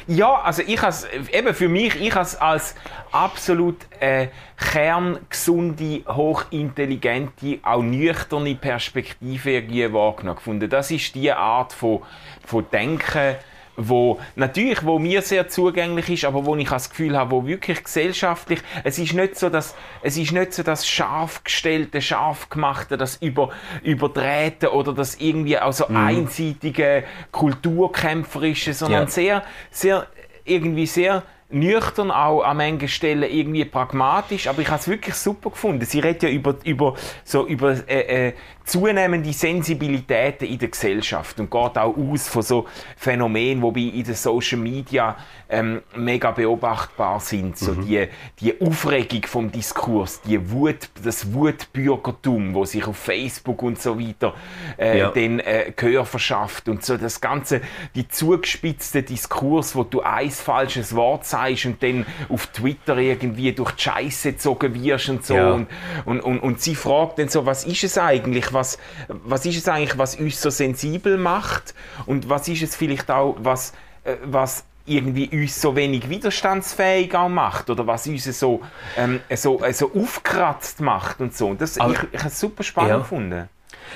Ja, 0.06 0.42
also 0.42 0.62
ich 0.66 0.82
has, 0.82 1.06
eben 1.32 1.54
für 1.54 1.68
mich, 1.68 1.98
ich 1.98 2.14
has 2.14 2.36
als 2.36 2.74
absolut 3.10 3.76
äh, 4.00 4.28
kerngesunde, 4.58 6.02
hochintelligente, 6.06 7.58
auch 7.62 7.82
nüchterne 7.82 8.54
Perspektive 8.54 9.52
irgendwie 9.52 9.90
wahrgenommen 9.92 10.36
gefunden. 10.36 10.68
Das 10.68 10.90
ist 10.90 11.14
die 11.14 11.32
Art 11.32 11.72
von, 11.72 12.02
von 12.44 12.66
Denken, 12.70 13.36
wo 13.76 14.20
natürlich, 14.36 14.84
wo 14.84 14.98
mir 14.98 15.22
sehr 15.22 15.48
zugänglich 15.48 16.08
ist, 16.08 16.24
aber 16.24 16.44
wo 16.44 16.54
ich 16.56 16.68
das 16.68 16.90
Gefühl 16.90 17.16
habe, 17.16 17.32
wo 17.32 17.46
wirklich 17.46 17.82
gesellschaftlich, 17.82 18.60
es 18.84 18.98
ist 18.98 19.14
nicht 19.14 19.36
so, 19.36 19.48
dass 19.48 19.74
es 20.02 20.16
ist 20.16 20.32
nicht 20.32 20.54
so 20.54 20.62
das 20.62 20.86
scharf 20.86 21.44
gestellte, 21.44 22.00
scharf 22.00 22.48
gemachte, 22.48 22.96
das 22.96 23.16
über 23.16 23.50
überdrehte 23.82 24.72
oder 24.72 24.92
das 24.92 25.16
irgendwie 25.16 25.58
auch 25.58 25.72
so 25.72 25.86
mhm. 25.88 25.96
einseitige 25.96 27.04
Kulturkämpferische, 27.32 28.74
sondern 28.74 29.04
ja. 29.04 29.08
sehr, 29.08 29.44
sehr 29.70 30.06
irgendwie 30.44 30.86
sehr 30.86 31.22
nüchtern 31.54 32.10
auch 32.10 32.42
an 32.42 32.56
manchen 32.56 32.88
Stellen 32.88 33.22
irgendwie 33.22 33.64
pragmatisch, 33.64 34.48
aber 34.48 34.60
ich 34.62 34.68
habe 34.68 34.80
es 34.80 34.88
wirklich 34.88 35.14
super 35.14 35.50
gefunden. 35.50 35.84
Sie 35.84 36.00
redet 36.00 36.24
ja 36.24 36.28
über, 36.28 36.56
über, 36.64 36.94
so 37.22 37.46
über 37.46 37.76
äh, 37.88 38.28
äh, 38.28 38.32
zunehmende 38.64 39.32
Sensibilitäten 39.32 40.48
in 40.48 40.58
der 40.58 40.68
Gesellschaft 40.68 41.38
und 41.38 41.50
geht 41.50 41.78
auch 41.78 41.96
aus 41.96 42.28
von 42.28 42.42
so 42.42 42.66
Phänomenen, 42.96 43.74
die 43.74 43.98
in 43.98 44.04
den 44.04 44.14
Social 44.14 44.58
Media 44.58 45.16
ähm, 45.50 45.82
mega 45.94 46.30
beobachtbar 46.30 47.20
sind. 47.20 47.58
So 47.58 47.72
mhm. 47.72 47.86
die, 47.86 48.08
die 48.40 48.60
Aufregung 48.60 49.22
vom 49.26 49.52
Diskurs, 49.52 50.22
die 50.22 50.50
Wut, 50.50 50.88
das 51.02 51.32
Wutbürgertum, 51.32 52.54
wo 52.54 52.64
sich 52.64 52.86
auf 52.86 52.96
Facebook 52.96 53.62
und 53.62 53.80
so 53.80 54.00
weiter 54.00 54.34
äh, 54.78 54.98
ja. 54.98 55.10
den 55.10 55.40
äh, 55.40 55.72
Gehör 55.76 56.06
verschafft 56.06 56.68
und 56.68 56.84
so 56.84 56.96
das 56.96 57.20
ganze, 57.20 57.60
die 57.94 58.08
zugespitzte 58.08 59.02
Diskurs, 59.02 59.76
wo 59.76 59.84
du 59.84 60.00
ein 60.00 60.30
falsches 60.30 60.94
Wort 60.94 61.26
sagst 61.26 61.66
und 61.66 61.82
dann 61.82 62.06
auf 62.30 62.46
Twitter 62.46 62.96
irgendwie 62.96 63.52
durch 63.52 63.72
die 63.72 63.82
Scheiße 63.82 64.32
gezogen 64.32 64.74
wirst 64.82 65.10
und 65.10 65.26
so 65.26 65.34
ja. 65.34 65.52
und, 65.52 65.68
und, 66.06 66.20
und, 66.20 66.38
und 66.38 66.60
sie 66.60 66.74
fragt 66.74 67.18
dann 67.18 67.28
so, 67.28 67.44
was 67.44 67.64
ist 67.64 67.84
es 67.84 67.98
eigentlich, 67.98 68.53
was, 68.54 68.78
was 69.08 69.44
ist 69.46 69.58
es 69.58 69.68
eigentlich, 69.68 69.98
was 69.98 70.16
uns 70.16 70.40
so 70.40 70.50
sensibel 70.50 71.18
macht 71.18 71.74
und 72.06 72.28
was 72.28 72.48
ist 72.48 72.62
es 72.62 72.76
vielleicht 72.76 73.10
auch, 73.10 73.36
was, 73.38 73.72
äh, 74.04 74.16
was 74.24 74.64
irgendwie 74.86 75.28
uns 75.28 75.60
so 75.60 75.76
wenig 75.76 76.08
widerstandsfähig 76.08 77.14
auch 77.14 77.28
macht 77.28 77.70
oder 77.70 77.86
was 77.86 78.06
uns 78.06 78.24
so, 78.24 78.60
ähm, 78.96 79.20
so, 79.34 79.62
äh, 79.62 79.72
so 79.72 79.92
aufkratzt 79.94 80.80
macht 80.80 81.20
und 81.20 81.34
so. 81.34 81.54
Das, 81.54 81.78
Aber, 81.78 81.92
ich 81.92 82.02
ich 82.12 82.18
habe 82.18 82.28
es 82.28 82.38
super 82.38 82.62
spannend 82.62 82.90
ja. 82.90 82.98
gefunden. 82.98 83.48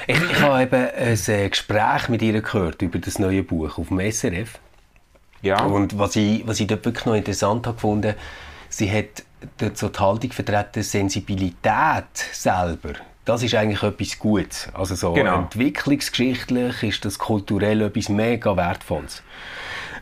Ich, 0.07 0.21
ich 0.21 0.41
habe 0.41 0.63
eben 0.63 0.89
ein 0.89 1.19
äh, 1.27 1.49
Gespräch 1.49 2.09
mit 2.09 2.23
ihr 2.23 2.41
gehört 2.41 2.81
über 2.83 2.99
das 2.99 3.19
neue 3.19 3.43
Buch 3.43 3.79
auf 3.79 3.89
dem 3.89 4.01
SRF. 4.11 4.59
Ja. 5.43 5.63
Und 5.65 5.99
was 5.99 6.17
ich, 6.17 6.47
was 6.47 6.61
ich 6.61 6.67
dort 6.67 6.85
wirklich 6.85 7.07
noch 7.07 7.15
interessant 7.15 7.67
habe 7.67 7.75
gefunden, 7.75 8.15
sie 8.69 8.91
hat 8.91 9.25
dort 9.59 9.77
so 9.77 9.89
die 9.89 9.99
Haltung 9.99 10.33
vertreten, 10.33 10.83
Sensibilität 10.83 12.05
selber 12.33 12.95
das 13.29 13.43
ist 13.43 13.55
eigentlich 13.55 13.83
etwas 13.83 14.19
Gutes. 14.19 14.69
Also 14.73 14.95
so 14.95 15.13
genau. 15.13 15.41
entwicklungsgeschichtlich 15.41 16.83
ist 16.83 17.05
das 17.05 17.19
kulturell 17.19 17.83
etwas 17.83 18.09
mega 18.09 18.57
Wertvolles. 18.57 19.23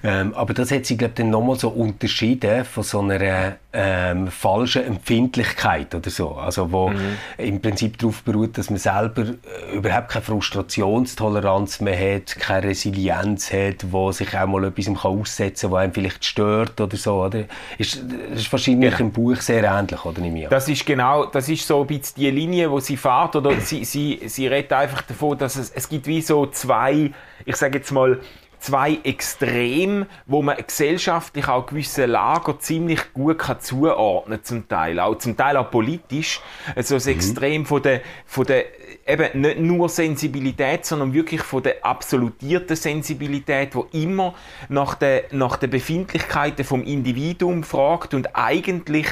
Ähm, 0.02 0.34
aber 0.34 0.54
das 0.54 0.70
hat 0.70 0.86
sie, 0.86 0.96
glaube 0.96 1.12
ich, 1.12 1.16
dann 1.16 1.30
nochmal 1.30 1.56
so 1.56 1.68
unterschieden 1.68 2.64
von 2.64 2.82
so 2.82 3.00
einer 3.00 3.56
ähm, 3.72 4.28
falschen 4.28 4.84
Empfindlichkeit 4.84 5.94
oder 5.94 6.10
so. 6.10 6.32
Also 6.32 6.72
wo 6.72 6.88
mhm. 6.88 7.16
im 7.38 7.60
Prinzip 7.60 7.98
darauf 7.98 8.22
beruht, 8.22 8.56
dass 8.56 8.70
man 8.70 8.78
selber 8.78 9.22
äh, 9.22 9.76
überhaupt 9.76 10.08
keine 10.08 10.24
Frustrationstoleranz 10.24 11.80
mehr 11.80 12.16
hat, 12.16 12.36
keine 12.38 12.68
Resilienz 12.68 13.52
hat, 13.52 13.90
wo 13.90 14.12
sich 14.12 14.36
auch 14.36 14.46
mal 14.46 14.64
etwas 14.64 14.88
aussetzen 15.04 15.68
kann, 15.68 15.72
was 15.72 15.82
einem 15.82 15.92
vielleicht 15.92 16.24
stört 16.24 16.80
oder 16.80 16.96
so. 16.96 17.22
Oder? 17.24 17.44
Ist, 17.76 18.02
das 18.30 18.40
ist 18.40 18.52
wahrscheinlich 18.52 18.96
genau. 18.96 19.06
im 19.06 19.12
Buch 19.12 19.36
sehr 19.36 19.64
ähnlich, 19.64 20.04
oder 20.04 20.20
nicht 20.20 20.50
Das 20.50 20.68
ist 20.68 20.86
genau, 20.86 21.26
das 21.26 21.48
ist 21.48 21.66
so 21.66 21.82
ein 21.82 21.86
bisschen 21.86 22.14
die 22.16 22.30
Linie, 22.30 22.70
wo 22.70 22.80
sie 22.80 22.96
fährt, 22.96 23.36
oder 23.36 23.52
sie, 23.60 23.84
sie, 23.84 24.20
sie 24.26 24.46
redet 24.46 24.72
einfach 24.72 25.02
davon, 25.02 25.36
dass 25.36 25.56
es, 25.56 25.70
es 25.70 25.88
gibt 25.88 26.06
wie 26.06 26.22
so 26.22 26.46
zwei, 26.46 27.10
ich 27.44 27.56
sage 27.56 27.78
jetzt 27.78 27.92
mal, 27.92 28.20
zwei 28.66 28.98
Extreme, 29.04 30.08
wo 30.26 30.42
man 30.42 30.56
gesellschaftlich 30.56 31.46
auch 31.46 31.66
gewisse 31.66 32.06
Lager 32.06 32.58
ziemlich 32.58 33.12
gut 33.12 33.38
kann 33.38 33.60
zuordnen 33.60 34.42
zum 34.42 34.66
Teil, 34.66 34.98
auch 34.98 35.18
zum 35.18 35.36
Teil 35.36 35.56
auch 35.56 35.70
politisch. 35.70 36.40
Also 36.74 36.96
das 36.96 37.06
mhm. 37.06 37.12
Extrem 37.12 37.66
von 37.66 37.80
der, 37.80 38.00
von 38.26 38.44
der 38.44 38.64
eben 39.06 39.40
nicht 39.40 39.60
nur 39.60 39.88
Sensibilität, 39.88 40.84
sondern 40.84 41.14
wirklich 41.14 41.42
von 41.42 41.62
der 41.62 41.84
absolutierten 41.84 42.74
Sensibilität, 42.74 43.76
wo 43.76 43.86
immer 43.92 44.34
nach 44.68 44.96
der, 44.96 45.26
nach 45.30 45.58
der 45.58 45.68
Befindlichkeiten 45.68 46.64
vom 46.64 46.82
Individuum 46.82 47.62
fragt 47.62 48.14
und 48.14 48.34
eigentlich 48.34 49.06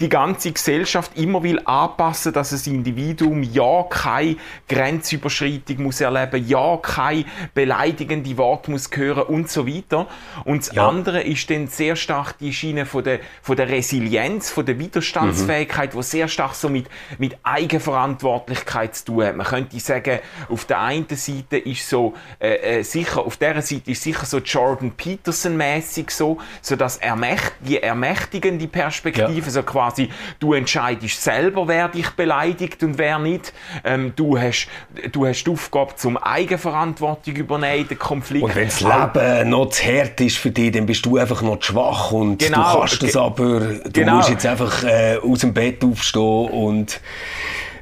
die 0.00 0.08
ganze 0.08 0.50
Gesellschaft 0.50 1.16
immer 1.16 1.42
will 1.42 1.60
anpassen, 1.64 2.32
dass 2.32 2.50
das 2.50 2.66
Individuum 2.66 3.42
ja 3.42 3.84
keine 3.88 4.36
Grenzüberschreitung 4.68 5.82
muss 5.82 6.00
erleben, 6.00 6.46
ja 6.46 6.78
keine 6.78 7.26
beleidigende 7.54 8.36
Worte 8.38 8.70
muss 8.70 8.88
hören 8.94 9.22
und 9.24 9.50
so 9.50 9.66
weiter. 9.66 10.06
Und 10.44 10.66
das 10.66 10.74
ja. 10.74 10.88
andere 10.88 11.22
ist 11.22 11.50
dann 11.50 11.68
sehr 11.68 11.96
stark 11.96 12.38
die 12.38 12.52
Schiene 12.52 12.86
von 12.86 13.04
der, 13.04 13.20
von 13.42 13.56
der 13.56 13.68
Resilienz, 13.68 14.50
von 14.50 14.64
der 14.64 14.78
Widerstandsfähigkeit, 14.78 15.92
mhm. 15.92 15.98
wo 15.98 16.02
sehr 16.02 16.28
stark 16.28 16.54
so 16.54 16.68
mit, 16.70 16.86
mit 17.18 17.36
Eigenverantwortlichkeit 17.42 18.96
zu 18.96 19.04
tun 19.04 19.24
hat. 19.24 19.36
Man 19.36 19.46
könnte 19.46 19.78
sagen, 19.80 20.20
auf 20.48 20.64
der 20.64 20.80
einen 20.80 21.06
Seite 21.10 21.58
ist 21.58 21.88
so 21.88 22.14
äh, 22.38 22.78
äh, 22.78 22.82
sicher, 22.82 23.24
auf 23.24 23.36
der 23.36 23.60
Seite 23.60 23.90
ist 23.90 24.02
sicher 24.02 24.24
so 24.24 24.38
Jordan 24.38 24.92
Peterson 24.92 25.56
mäßig 25.56 26.10
so, 26.10 26.38
so 26.62 26.76
dass 26.76 26.96
ermächt, 26.96 27.52
die 27.60 27.82
ermächtigende 27.82 28.66
Perspektive, 28.66 29.46
ja. 29.46 29.50
so 29.50 29.62
quasi 29.62 29.89
quasi, 29.90 30.08
du 30.38 30.54
entscheidest 30.54 31.22
selber, 31.22 31.66
wer 31.68 31.88
dich 31.88 32.10
beleidigt 32.10 32.82
und 32.82 32.98
wer 32.98 33.18
nicht. 33.18 33.52
Ähm, 33.84 34.12
du, 34.16 34.38
hast, 34.38 34.68
du 35.12 35.26
hast 35.26 35.44
die 35.44 35.50
Aufgabe 35.50 35.94
zum 35.96 36.16
Eigenverantwortung 36.16 37.34
übernehmen, 37.34 37.88
den 37.88 37.98
Konflikt. 37.98 38.44
Und 38.44 38.54
wenn 38.54 38.68
das 38.68 38.80
Leben 38.80 39.50
noch 39.50 39.70
zu 39.70 39.84
hart 39.84 40.20
ist 40.20 40.38
für 40.38 40.50
dich, 40.50 40.72
dann 40.72 40.86
bist 40.86 41.04
du 41.06 41.16
einfach 41.16 41.42
noch 41.42 41.58
zu 41.58 41.72
schwach 41.72 42.12
und 42.12 42.38
genau, 42.38 42.72
du 42.72 42.78
kannst 42.78 43.02
das 43.02 43.16
aber, 43.16 43.60
du 43.60 43.90
genau. 43.90 44.16
musst 44.16 44.30
jetzt 44.30 44.46
einfach 44.46 44.84
äh, 44.84 45.18
aus 45.22 45.40
dem 45.40 45.54
Bett 45.54 45.84
aufstehen 45.84 46.48
und 46.48 47.00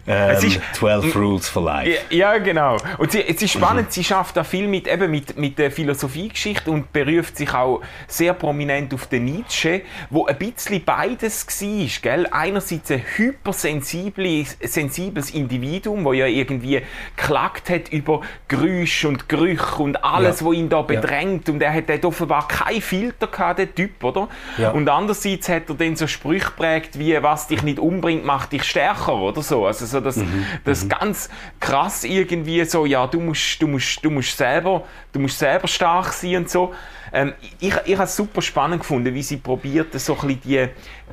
ähm, 0.09 0.31
es 0.31 0.45
ist, 0.45 0.61
12 0.73 1.17
Rules 1.17 1.49
for 1.49 1.63
Life. 1.65 1.99
Ja, 2.11 2.39
genau. 2.39 2.77
Und 2.97 3.13
sie, 3.13 3.23
es 3.23 3.43
ist 3.43 3.53
spannend, 3.53 3.89
mhm. 3.89 3.93
sie 3.93 4.05
schafft 4.05 4.37
da 4.37 4.45
viel 4.45 4.67
mit, 4.67 4.89
eben 4.89 5.11
mit, 5.11 5.37
mit 5.37 5.59
der 5.59 5.71
Philosophiegeschichte 5.71 6.71
und 6.71 6.93
beruft 6.93 7.37
sich 7.37 7.53
auch 7.53 7.83
sehr 8.07 8.33
prominent 8.33 8.95
auf 8.95 9.07
den 9.07 9.27
Nietzsche, 9.27 9.83
wo 10.11 10.27
ein 10.27 10.39
bisschen 10.39 10.83
beides 10.85 11.47
war. 11.47 11.89
Gell? 12.03 12.27
Einerseits 12.31 12.91
ein 12.91 13.03
hypersensibles 13.17 14.57
sensibles 14.63 15.31
Individuum, 15.31 16.05
wo 16.05 16.13
ja 16.13 16.27
irgendwie 16.27 16.83
geklagt 17.17 17.71
hat 17.71 17.91
über 17.91 18.23
Geräusche 18.49 19.09
und 19.09 19.29
Gerüche 19.29 19.83
und 19.83 20.03
alles, 20.05 20.41
ja. 20.41 20.47
was 20.47 20.55
ihn 20.55 20.69
da 20.69 20.83
bedrängt. 20.83 21.49
Ja. 21.49 21.55
Und 21.55 21.63
er 21.63 21.75
hat 21.75 22.05
offenbar 22.05 22.49
keinen 22.49 22.81
Filter 22.81 23.27
gehabt, 23.27 23.59
der 23.59 23.75
Typ, 23.75 24.03
oder? 24.03 24.29
Ja. 24.57 24.71
Und 24.71 24.89
andererseits 24.89 25.49
hat 25.49 25.69
er 25.69 25.75
dann 25.75 25.97
so 25.97 26.07
Sprüche 26.07 26.51
prägt 26.57 26.99
wie, 26.99 27.23
was 27.23 27.49
dich 27.49 27.63
nicht 27.63 27.79
umbringt, 27.79 28.25
macht 28.25 28.53
dich 28.53 28.65
stärker, 28.65 29.17
oder 29.17 29.43
so. 29.43 29.67
Also 29.67 29.87
so 29.87 29.98
das, 30.01 30.17
mhm. 30.17 30.45
das 30.65 30.85
mhm. 30.85 30.89
ganz 30.89 31.29
krass 31.61 32.05
irgendwie 32.05 32.65
so, 32.65 32.87
ja, 32.87 33.07
du 33.07 33.21
musst, 33.21 33.61
du 33.61 33.67
musst, 33.67 34.05
du 34.05 34.11
musst 34.11 34.37
selber, 34.37 34.85
du 35.13 35.21
musst 35.21 35.39
selber 35.39 35.69
stark 35.69 36.13
sein 36.13 36.37
und 36.37 36.51
so. 36.51 36.75
Ähm, 37.13 37.33
ich 37.61 37.75
ich 37.87 37.95
habe 37.95 38.05
es 38.05 38.17
super 38.17 38.43
spannend 38.43 38.81
gefunden, 38.81 39.15
wie 39.15 39.23
sie 39.23 39.39
probiert, 39.39 39.99
so 39.99 40.19
ein 40.21 40.41
die, 40.41 40.69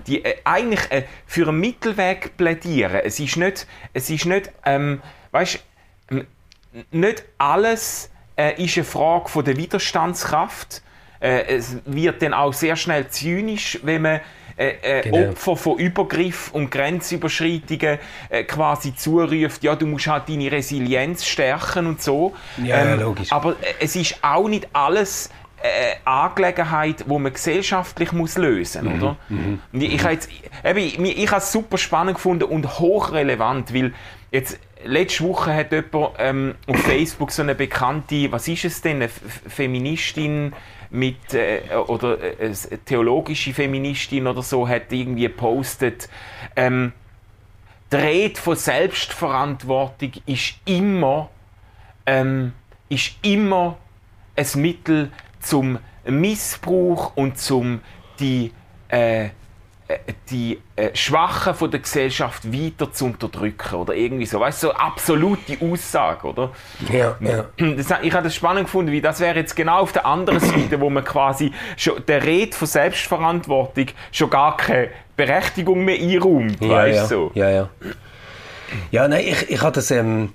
die 0.08 0.25
äh, 0.25 0.36
eigentlich 0.44 0.92
äh, 0.92 1.04
für 1.25 1.48
einen 1.48 1.60
Mittelweg 1.60 2.36
plädieren. 2.38 3.01
Es 3.04 3.20
ist 3.20 3.38
nicht, 3.38 3.65
es 3.94 4.10
ist 4.10 4.25
nicht, 4.25 4.51
ähm, 4.65 5.01
weißt, 5.32 5.63
nicht 6.92 7.24
alles 7.38 8.10
äh, 8.38 8.62
ist 8.62 8.77
eine 8.77 8.86
Frage 8.86 9.30
von 9.30 9.46
der 9.46 9.58
Widerstandskraft. 9.58 10.82
Äh, 11.20 11.56
es 11.56 11.77
wird 11.86 12.22
dann 12.22 12.34
auch 12.34 12.54
sehr 12.54 12.75
schnell 12.75 13.08
zynisch, 13.08 13.80
wenn 13.84 14.01
man 14.01 14.22
äh, 14.58 15.00
äh, 15.00 15.02
genau. 15.02 15.30
Opfer 15.30 15.56
von 15.58 15.78
Übergriff 15.78 16.52
und 16.54 16.72
Grenzüberschreitungen 16.72 18.00
äh, 18.30 18.44
quasi 18.44 18.96
zuruft, 18.96 19.64
ja, 19.64 19.76
du 19.76 19.86
musst 19.86 20.08
halt 20.08 20.30
deine 20.30 20.52
Resilienz 20.52 21.26
stärken 21.26 21.88
und 21.88 22.02
so. 22.02 22.34
Ja, 22.64 22.94
ähm, 22.94 23.00
logisch. 23.02 23.32
Aber 23.32 23.52
äh, 23.52 23.74
es 23.82 23.96
ist 23.96 24.18
auch 24.22 24.48
nicht 24.48 24.68
alles 24.72 25.30
äh, 25.62 25.96
Angelegenheit, 26.06 27.06
die 27.06 27.20
man 27.20 27.34
gesellschaftlich 27.34 28.12
muss 28.14 28.38
lösen 28.38 28.86
muss. 28.86 29.16
Mhm. 29.28 29.60
Mhm. 29.72 29.82
Ich, 29.82 29.94
ich, 29.94 30.20
ich, 30.64 31.00
ich 31.00 31.32
habe 31.32 31.42
es 31.42 31.52
super 31.52 31.78
spannend 31.78 32.16
gefunden 32.16 32.46
und 32.46 32.80
hochrelevant, 32.80 33.74
weil 33.74 33.94
jetzt 34.32 34.60
letzte 34.86 35.24
Woche 35.26 35.54
hat 35.54 35.72
jemand 35.72 36.14
ähm, 36.20 36.56
auf 36.68 36.78
Facebook 36.78 37.32
so 37.32 37.42
eine 37.42 37.56
bekannte, 37.56 38.32
was 38.32 38.48
ist 38.48 38.66
es 38.66 38.82
denn, 38.82 38.98
eine 38.98 39.10
Feministin 39.10 40.54
mit, 40.96 41.34
äh, 41.34 41.62
oder 41.88 42.22
äh, 42.22 42.46
eine 42.46 42.56
theologische 42.86 43.54
Feministin 43.54 44.28
oder 44.28 44.42
so, 44.42 44.68
hat 44.68 44.92
irgendwie 44.92 45.24
gepostet, 45.24 46.10
ähm, 46.56 46.94
die 47.92 47.96
Rede 47.98 48.40
von 48.40 48.56
Selbstverantwortung 48.56 50.12
ist 50.25 50.56
immer, 50.66 51.30
ähm, 52.06 52.54
ist 52.90 53.14
immer 53.22 53.78
ein 54.36 54.48
Mittel 54.56 55.12
zum 55.40 55.80
Missbrauch 56.06 57.16
und 57.16 57.38
zum 57.38 57.82
die 58.20 58.52
äh, 58.90 59.25
äh, 59.25 59.30
die 60.32 60.60
äh, 60.75 60.96
Schwachen 60.96 61.54
von 61.54 61.70
der 61.70 61.80
Gesellschaft 61.80 62.51
weiter 62.51 62.92
zu 62.92 63.06
unterdrücken 63.06 63.75
oder 63.75 63.94
irgendwie 63.94 64.25
so, 64.25 64.39
weißt 64.39 64.63
du, 64.63 64.68
so 64.68 64.74
absolute 64.74 65.58
Aussage, 65.62 66.27
oder? 66.27 66.51
Ja, 66.92 67.15
ja. 67.20 67.46
Das, 67.58 67.94
ich 68.01 68.13
habe 68.13 68.24
das 68.24 68.34
spannend 68.34 68.65
gefunden, 68.65 68.92
wie 68.92 69.01
das 69.01 69.20
wäre 69.20 69.36
jetzt 69.36 69.56
genau 69.56 69.80
auf 69.82 69.92
der 69.92 70.06
anderen 70.08 70.39
Seite, 70.39 70.80
wo 70.82 70.89
man 70.89 71.04
quasi 71.04 71.51
schon 71.77 72.04
der 72.08 72.24
Rede 72.24 72.56
von 72.56 72.68
Selbstverantwortung 72.68 73.88
schon 74.12 74.30
gar 74.32 74.58
keine 74.58 74.89
Berechtigung 75.15 75.86
mehr 75.86 76.00
einräumt, 76.00 76.62
ja, 76.62 76.70
weißt 76.70 76.98
ja. 76.98 77.06
so. 77.06 77.32
Ja, 77.36 77.50
ja. 77.50 77.70
Ja, 78.89 79.08
nein, 79.08 79.25
ich, 79.27 79.50
ich 79.51 79.62
habe 79.62 79.74
das 79.74 79.92
ähm, 79.92 80.34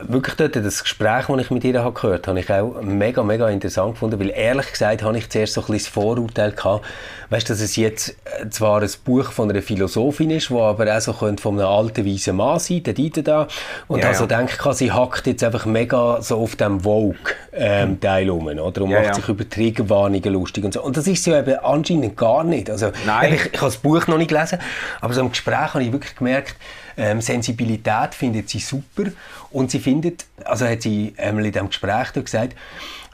wirklich 0.00 0.36
dort, 0.36 0.56
das 0.56 0.82
Gespräch, 0.82 1.26
das 1.26 1.40
ich 1.40 1.50
mit 1.50 1.64
ihr 1.64 1.82
habe 1.82 1.92
gehört 1.92 2.26
habe, 2.28 2.38
ich 2.40 2.50
auch 2.50 2.80
mega, 2.82 3.22
mega 3.22 3.48
interessant 3.48 3.94
gefunden, 3.94 4.18
weil 4.20 4.30
ehrlich 4.30 4.70
gesagt 4.70 5.02
habe 5.02 5.16
ich 5.16 5.28
zuerst 5.28 5.54
so 5.54 5.60
ein 5.60 5.66
bisschen 5.66 5.84
das 5.84 5.88
Vorurteil 5.88 6.52
gehabt, 6.52 6.84
weißt, 7.30 7.50
dass 7.50 7.60
es 7.60 7.76
jetzt 7.76 8.16
äh, 8.24 8.48
zwar 8.50 8.82
ein 8.82 8.90
Buch 9.04 9.32
von 9.32 9.50
einer 9.50 9.62
Philosophin 9.62 10.30
ist, 10.30 10.50
wo 10.50 10.62
aber 10.62 10.96
auch 10.96 11.00
so 11.00 11.12
könnte 11.12 11.42
von 11.42 11.58
einem 11.58 11.68
alten, 11.68 12.06
weisen 12.06 12.36
Mann 12.36 12.58
sein, 12.58 12.82
der 12.82 12.94
Dieter 12.94 13.22
da, 13.22 13.48
und 13.88 14.00
ja, 14.00 14.08
also 14.08 14.24
ja. 14.24 14.38
denke 14.38 14.54
ich, 14.54 14.76
sie 14.76 14.92
hackt 14.92 15.26
jetzt 15.26 15.42
einfach 15.42 15.66
mega 15.66 16.20
so 16.22 16.38
auf 16.38 16.56
dem 16.56 16.80
Vogue-Teil 16.80 18.28
ähm, 18.28 18.30
um, 18.30 18.46
oder? 18.46 18.82
Und 18.82 18.90
ja, 18.90 18.98
macht 18.98 19.08
ja. 19.08 19.14
sich 19.14 19.28
über 19.28 19.48
Triggerwarnungen 19.48 20.32
lustig 20.32 20.64
und 20.64 20.74
so. 20.74 20.82
Und 20.82 20.96
das 20.96 21.06
ist 21.06 21.24
sie 21.24 21.32
eben 21.32 21.58
anscheinend 21.58 22.16
gar 22.16 22.44
nicht. 22.44 22.70
Also, 22.70 22.90
Nein. 23.06 23.34
Ich, 23.34 23.46
ich 23.46 23.60
habe 23.60 23.66
das 23.66 23.76
Buch 23.76 24.06
noch 24.06 24.18
nicht 24.18 24.28
gelesen, 24.28 24.58
aber 25.00 25.14
so 25.14 25.20
im 25.20 25.30
Gespräch 25.30 25.74
habe 25.74 25.82
ich 25.82 25.92
wirklich 25.92 26.14
gemerkt, 26.16 26.56
ähm, 26.96 27.20
Sensibilität 27.20 28.14
findet 28.14 28.48
sie 28.48 28.58
super 28.58 29.04
und 29.50 29.70
sie 29.70 29.80
findet, 29.80 30.26
also 30.44 30.66
hat 30.66 30.82
sie 30.82 31.14
einmal 31.16 31.46
in 31.46 31.52
diesem 31.52 31.68
Gespräch 31.68 32.12
gesagt, 32.12 32.56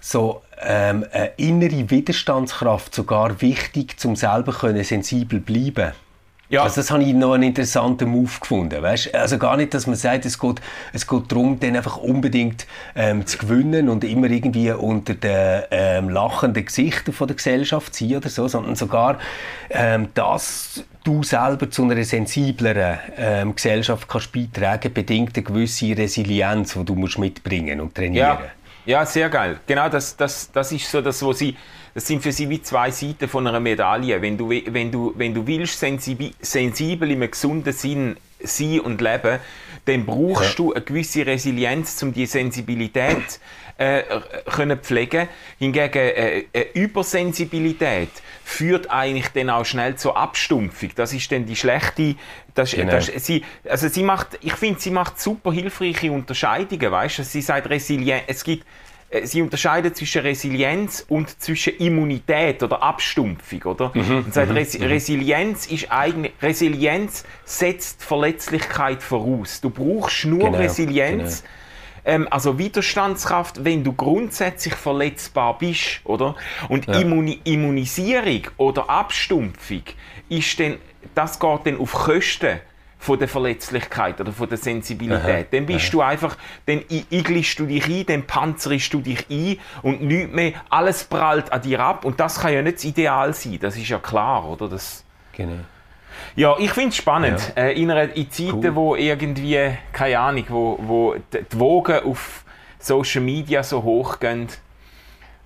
so 0.01 0.43
ähm, 0.61 1.05
eine 1.13 1.33
innere 1.37 1.91
Widerstandskraft 1.91 2.95
sogar 2.95 3.41
wichtig, 3.41 3.97
um 4.05 4.17
selber 4.17 4.53
können 4.53 4.85
sensibel 4.85 5.41
bleiben 5.41 5.93
ja. 6.51 6.63
Also 6.63 6.77
das 6.77 6.91
habe 6.91 7.03
ich 7.03 7.13
noch 7.13 7.35
einen 7.35 7.43
interessanten 7.43 8.09
Move 8.09 8.31
gefunden. 8.41 8.83
Weißt? 8.83 9.15
Also 9.15 9.37
gar 9.39 9.57
nicht, 9.57 9.75
dass 9.75 9.87
man 9.87 9.97
sagt, 9.97 10.25
es 10.25 10.39
geht, 10.39 10.61
es 10.95 11.07
geht 11.07 11.31
darum, 11.31 11.61
den 11.61 11.77
einfach 11.77 11.99
unbedingt 11.99 12.67
ähm, 12.95 13.27
zu 13.27 13.39
gewinnen 13.39 13.89
und 13.91 14.03
immer 14.03 14.31
irgendwie 14.31 14.71
unter 14.71 15.15
den 15.15 15.63
ähm, 15.71 16.09
lachenden 16.09 16.65
Gesichtern 16.65 17.15
von 17.15 17.29
der 17.29 17.37
Gesellschaft 17.37 17.95
zu 17.95 18.09
sein 18.09 18.17
oder 18.17 18.29
so, 18.31 18.49
sondern 18.49 18.77
sogar, 18.77 19.19
ähm, 19.69 20.09
dass 20.15 20.85
du 21.09 21.23
selber 21.23 21.71
zu 21.71 21.85
einer 21.85 22.05
sensibleren 22.05 22.99
ähm, 23.17 23.55
Gesellschaft 23.55 24.07
kannst 24.09 24.31
beitragen, 24.33 24.93
bedingt 24.93 25.37
eine 25.37 25.45
gewisse 25.45 25.97
Resilienz, 25.97 26.75
die 26.75 26.85
du 26.85 26.95
musst 26.95 27.19
mitbringen 27.19 27.81
und 27.81 27.95
trainieren. 27.95 28.39
Ja. 28.85 29.01
ja, 29.01 29.07
sehr 29.07 29.31
geil. 29.31 29.59
Genau, 29.67 29.89
das, 29.89 30.17
das, 30.17 30.53
das 30.53 30.71
ist 30.73 30.91
so 30.91 31.01
das, 31.01 31.25
was 31.25 31.39
sie 31.39 31.57
das 31.95 32.07
sind 32.07 32.23
für 32.23 32.31
sie 32.31 32.49
wie 32.49 32.63
zwei 32.63 32.91
Seiten 32.91 33.27
von 33.27 33.47
einer 33.47 33.59
Medaille. 33.59 34.21
Wenn 34.23 34.37
du, 34.37 34.51
wenn 34.51 34.93
du, 34.93 35.15
wenn 35.17 35.35
du 35.35 35.45
willst, 35.47 35.81
sensibel, 35.81 36.31
sensibel 36.41 37.11
im 37.11 37.29
gesunden 37.29 37.73
Sinn 37.73 38.17
sein 38.41 38.81
und 38.81 39.01
leben, 39.01 39.39
dann 39.85 40.07
brauchst 40.07 40.51
ja. 40.51 40.57
du 40.57 40.73
eine 40.73 40.85
gewisse 40.85 41.27
Resilienz, 41.27 42.03
um 42.03 42.13
die 42.13 42.27
Sensibilität 42.27 43.41
äh, 43.79 44.03
können 44.45 44.79
pflegen. 44.79 45.29
Hingegen 45.59 45.99
äh, 45.99 46.45
eine 46.53 46.65
Übersensibilität 46.75 48.11
führt 48.45 48.91
eigentlich 48.91 49.29
dann 49.29 49.51
auch 49.51 49.65
schnell 49.65 49.97
zur 49.97 50.17
Abstumpfung. 50.17 50.91
Das 50.97 51.13
ist 51.13 51.31
dann 51.31 51.47
die 51.47 51.57
schlechte. 51.57 52.17
Das, 52.55 52.73
genau. 52.73 52.91
das, 52.91 53.07
sie, 53.07 53.45
also 53.69 53.89
sie 53.89 54.03
macht, 54.03 54.39
ich 54.43 54.55
finde, 54.55 54.81
sie 54.81 54.91
macht 54.91 55.21
super 55.21 55.53
hilfreiche 55.53 56.11
Unterscheidungen. 56.11 56.91
Weißt? 56.91 57.25
Sie 57.25 57.41
sagt 57.41 57.71
resilient. 57.71 58.25
Es 58.27 58.43
gibt 58.43 58.67
sie 59.23 59.41
unterscheidet 59.41 59.97
zwischen 59.97 60.23
Resilienz 60.23 61.05
und 61.09 61.41
zwischen 61.41 61.77
Immunität 61.79 62.63
oder 62.63 62.83
Abstumpfung, 62.83 63.63
oder? 63.63 63.91
Mhm, 63.95 64.25
und 64.27 64.35
sagt, 64.35 64.51
mhm, 64.51 64.57
Res 64.57 64.79
mhm. 64.79 64.85
Resilienz 64.85 65.67
ist 65.67 65.91
eigentlich, 65.91 66.33
Resilienz 66.43 67.25
setzt 67.45 68.03
Verletzlichkeit 68.03 69.03
voraus. 69.03 69.61
Du 69.61 69.71
brauchst 69.71 70.27
nur 70.27 70.41
genau, 70.41 70.59
Resilienz, 70.59 71.43
genau. 71.43 71.55
Ähm, 72.05 72.29
also 72.31 72.59
Widerstandskraft, 72.59 73.65
wenn 73.65 73.83
du 73.83 73.93
grundsätzlich 73.93 74.75
verletzbar 74.75 75.57
bist, 75.59 76.01
oder? 76.05 76.37
Und 76.69 76.87
ja. 76.87 77.01
Immuni 77.01 77.41
Immunisierung 77.45 78.43
oder 78.59 78.91
Abstumpfung 78.91 79.83
ist 80.29 80.61
dann, 80.61 80.77
das 81.15 81.39
geht 81.39 81.61
dann 81.65 81.79
auf 81.81 81.93
Kosten 81.93 82.61
von 82.99 83.19
der 83.19 83.29
Verletzlichkeit 83.29 84.21
oder 84.21 84.33
von 84.33 84.49
der 84.49 84.59
Sensibilität. 84.59 85.47
Aha, 85.47 85.47
dann 85.51 85.67
bist 85.67 85.87
aha. 85.87 85.93
du 85.93 86.01
einfach, 86.03 86.37
dann 86.67 86.83
igelst 86.89 87.59
du 87.59 87.67
dich 87.67 87.87
ein, 87.87 88.05
dann 88.07 88.27
panzerst 88.27 88.93
du 88.93 89.01
dich 89.01 89.27
ein 89.31 89.59
und 89.83 90.03
nichts 90.03 90.35
mehr, 90.35 90.53
alles 90.69 91.05
prallt 91.05 91.53
an 91.53 91.63
dir 91.63 91.81
ab 91.81 92.05
und 92.05 92.19
das 92.19 92.41
kann 92.41 92.53
ja 92.53 92.63
nicht 92.63 92.79
das 92.79 92.85
Ideal 92.85 93.33
sein, 93.35 93.59
das 93.61 93.77
ist 93.77 93.89
ja 93.89 93.99
klar, 93.99 94.49
oder? 94.49 94.69
Das, 94.69 95.05
genau. 95.33 95.61
Ja, 96.35 96.57
ich 96.59 96.73
finde 96.73 96.91
es 96.91 96.97
spannend. 96.97 97.53
Ja. 97.57 97.65
Äh, 97.65 97.81
in, 97.81 97.91
einer, 97.91 98.15
in 98.15 98.31
Zeiten, 98.31 98.65
cool. 98.65 98.75
wo 98.75 98.97
irgendwie, 98.97 99.77
keine 99.93 100.19
Ahnung, 100.19 100.45
wo, 100.49 100.79
wo 100.83 101.15
die 101.33 101.59
Wogen 101.59 102.01
auf 102.05 102.45
Social 102.79 103.23
Media 103.23 103.63
so 103.63 103.83
hoch 103.83 104.19
gehen, 104.19 104.49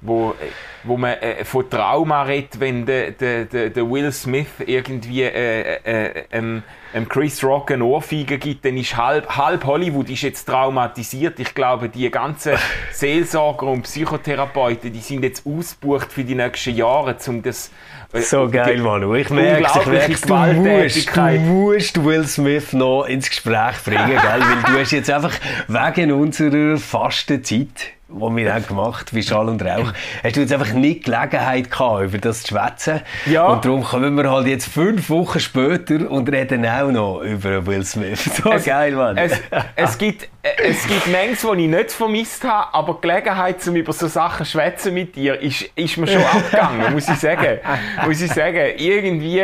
wo, 0.02 0.34
wo 0.82 0.96
man 0.96 1.12
äh, 1.14 1.44
von 1.44 1.70
Trauma 1.70 2.22
redet, 2.24 2.58
wenn 2.58 2.84
der, 2.84 3.12
der, 3.12 3.44
der 3.44 3.90
Will 3.90 4.10
Smith 4.10 4.48
irgendwie 4.66 5.22
äh, 5.22 5.76
äh, 5.84 6.24
ähm, 6.32 6.64
ähm 6.92 7.08
Chris 7.08 7.42
Rock 7.44 7.70
eine 7.70 7.84
Ohrfeige 7.84 8.36
gibt, 8.36 8.64
dann 8.64 8.76
ist 8.76 8.96
halb, 8.96 9.36
halb 9.36 9.64
Hollywood 9.64 10.10
ist 10.10 10.22
jetzt 10.22 10.44
traumatisiert. 10.44 11.38
Ich 11.38 11.54
glaube, 11.54 11.88
die 11.88 12.10
ganzen 12.10 12.54
Seelsorger 12.92 13.68
und 13.68 13.82
Psychotherapeuten, 13.82 14.92
die 14.92 15.00
sind 15.00 15.22
jetzt 15.22 15.46
ausgebucht 15.46 16.12
für 16.12 16.24
die 16.24 16.34
nächsten 16.34 16.74
Jahre, 16.74 17.16
um 17.28 17.42
das 17.42 17.70
äh, 18.12 18.20
so 18.20 18.48
geil, 18.50 18.78
Manu. 18.78 19.14
Ich 19.14 19.30
merke, 19.30 19.80
ich 19.80 19.86
merke 19.86 20.18
du, 20.18 20.34
musst, 20.34 21.16
du 21.16 21.40
musst 21.40 22.04
Will 22.04 22.26
Smith 22.26 22.72
noch 22.72 23.04
ins 23.04 23.30
Gespräch 23.30 23.76
bringen, 23.84 24.08
gell? 24.08 24.20
weil 24.20 24.72
du 24.74 24.80
hast 24.80 24.90
jetzt 24.90 25.10
einfach 25.10 25.32
wegen 25.68 26.10
unserer 26.10 26.76
Fastenzeit 26.76 27.92
die 28.14 28.36
wir 28.36 28.54
haben 28.54 28.66
gemacht 28.66 29.14
wie 29.14 29.22
Schall 29.22 29.48
und 29.48 29.62
Rauch, 29.62 29.92
hast 30.22 30.36
du 30.36 30.40
jetzt 30.40 30.52
einfach 30.52 30.72
nicht 30.72 31.04
Gelegenheit 31.04 31.70
gehabt, 31.70 32.04
über 32.04 32.18
das 32.18 32.42
zu 32.42 32.48
schwätzen. 32.48 33.00
Ja. 33.26 33.46
Und 33.46 33.64
darum 33.64 33.82
kommen 33.82 34.14
wir 34.16 34.30
halt 34.30 34.46
jetzt 34.46 34.68
fünf 34.68 35.10
Wochen 35.10 35.40
später 35.40 36.10
und 36.10 36.30
reden 36.30 36.66
auch 36.66 36.90
noch 36.90 37.20
über 37.20 37.66
Will 37.66 37.84
Smith. 37.84 38.30
So 38.42 38.50
es, 38.50 38.64
geil, 38.64 38.92
Mann. 38.92 39.16
Es, 39.16 39.40
es 39.76 39.98
gibt, 39.98 40.28
es 40.42 40.86
gibt 40.86 41.06
Mengen, 41.06 41.36
die 41.36 41.62
ich 41.62 41.68
nicht 41.68 41.92
vermisst 41.92 42.44
habe, 42.44 42.74
aber 42.74 42.94
die 42.94 43.08
Gelegenheit, 43.08 43.66
um 43.68 43.76
über 43.76 43.92
so 43.92 44.06
Sachen 44.06 44.44
zu 44.44 44.52
schwätzen 44.52 44.94
mit 44.94 45.14
dir, 45.14 45.40
ist, 45.40 45.62
ist 45.74 45.96
mir 45.96 46.06
schon 46.06 46.22
abgegangen, 46.22 46.92
muss 46.92 47.08
ich 47.08 47.16
sagen. 47.16 47.58
muss 48.06 48.20
ich 48.20 48.32
sagen. 48.32 48.72
Irgendwie, 48.76 49.42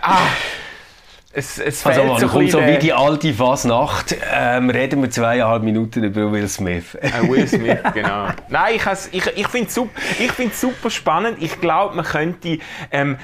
ah, 0.00 0.18
es, 1.32 1.58
es 1.58 1.86
also, 1.86 2.04
man, 2.04 2.20
so 2.20 2.26
kommt 2.26 2.50
so 2.50 2.60
wie 2.60 2.78
die 2.78 2.92
alte 2.92 3.32
Fasnacht, 3.32 4.16
ähm, 4.32 4.68
reden 4.68 5.00
wir 5.00 5.10
zweieinhalb 5.10 5.62
Minuten 5.62 6.02
über 6.02 6.32
Will 6.32 6.48
Smith. 6.48 6.96
Äh, 6.96 7.28
Will 7.28 7.46
Smith, 7.46 7.78
genau. 7.94 8.28
Nein, 8.48 8.74
ich, 8.74 8.82
ich, 9.12 9.26
ich 9.36 9.48
finde 9.48 9.68
es 9.68 9.74
super, 9.74 9.92
super 10.52 10.90
spannend. 10.90 11.38
Ich 11.40 11.60
glaube, 11.60 11.94
man 11.94 12.04
könnte 12.04 12.58
ähm, 12.90 13.16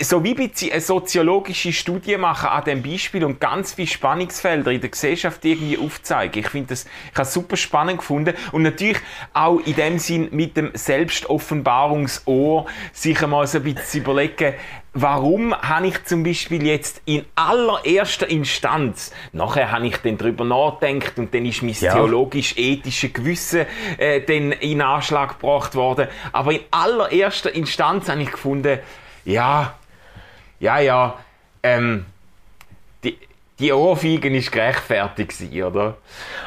so 0.00 0.24
wie 0.24 0.36
eine 0.36 0.80
soziologische 0.80 1.72
Studie 1.72 2.16
machen 2.16 2.48
an 2.48 2.64
dem 2.64 2.82
Beispiel 2.82 3.24
und 3.24 3.40
ganz 3.40 3.74
viele 3.74 3.88
Spannungsfelder 3.88 4.70
in 4.72 4.80
der 4.80 4.90
Gesellschaft 4.90 5.44
irgendwie 5.44 5.78
aufzeigen. 5.78 6.40
Ich 6.40 6.50
finde 6.50 6.68
das, 6.70 6.86
ich 7.12 7.18
habe 7.18 7.28
super 7.28 7.56
spannend 7.56 7.98
gefunden 7.98 8.34
und 8.52 8.62
natürlich 8.62 8.98
auch 9.32 9.60
in 9.60 9.76
dem 9.76 9.98
Sinn 9.98 10.28
mit 10.32 10.56
dem 10.56 10.70
Selbstoffenbarungsohr 10.74 12.66
sich 12.92 13.22
einmal 13.22 13.46
so 13.46 13.58
ein 13.58 13.64
bisschen 13.64 14.02
überlegen, 14.02 14.54
warum 14.94 15.54
habe 15.54 15.88
ich 15.88 16.04
zum 16.04 16.22
Beispiel 16.22 16.64
jetzt 16.64 17.02
in 17.04 17.24
allererster 17.34 18.28
Instanz, 18.30 19.12
nachher 19.32 19.70
habe 19.72 19.86
ich 19.88 19.96
dann 19.98 20.16
darüber 20.16 20.44
nachgedacht 20.44 21.18
und 21.18 21.34
dann 21.34 21.44
ist 21.44 21.62
mein 21.62 21.74
ja. 21.74 21.92
theologisch-ethische 21.92 23.10
Gewissen 23.10 23.66
äh, 23.98 24.20
dann 24.20 24.52
in 24.52 24.80
Anschlag 24.80 25.40
gebracht 25.40 25.74
worden, 25.74 26.08
aber 26.32 26.52
in 26.52 26.60
allererster 26.70 27.52
Instanz 27.52 28.08
habe 28.08 28.22
ich 28.22 28.30
gefunden, 28.30 28.78
ja, 29.24 29.74
ja, 30.60 30.78
ja, 30.78 31.18
ähm, 31.62 32.06
die, 33.58 33.64
die 33.64 33.72
Ohrfeige 33.72 34.28
ist 34.36 34.50
gerechtfertigt 34.50 35.38
gewesen, 35.38 35.62
oder? 35.62 35.96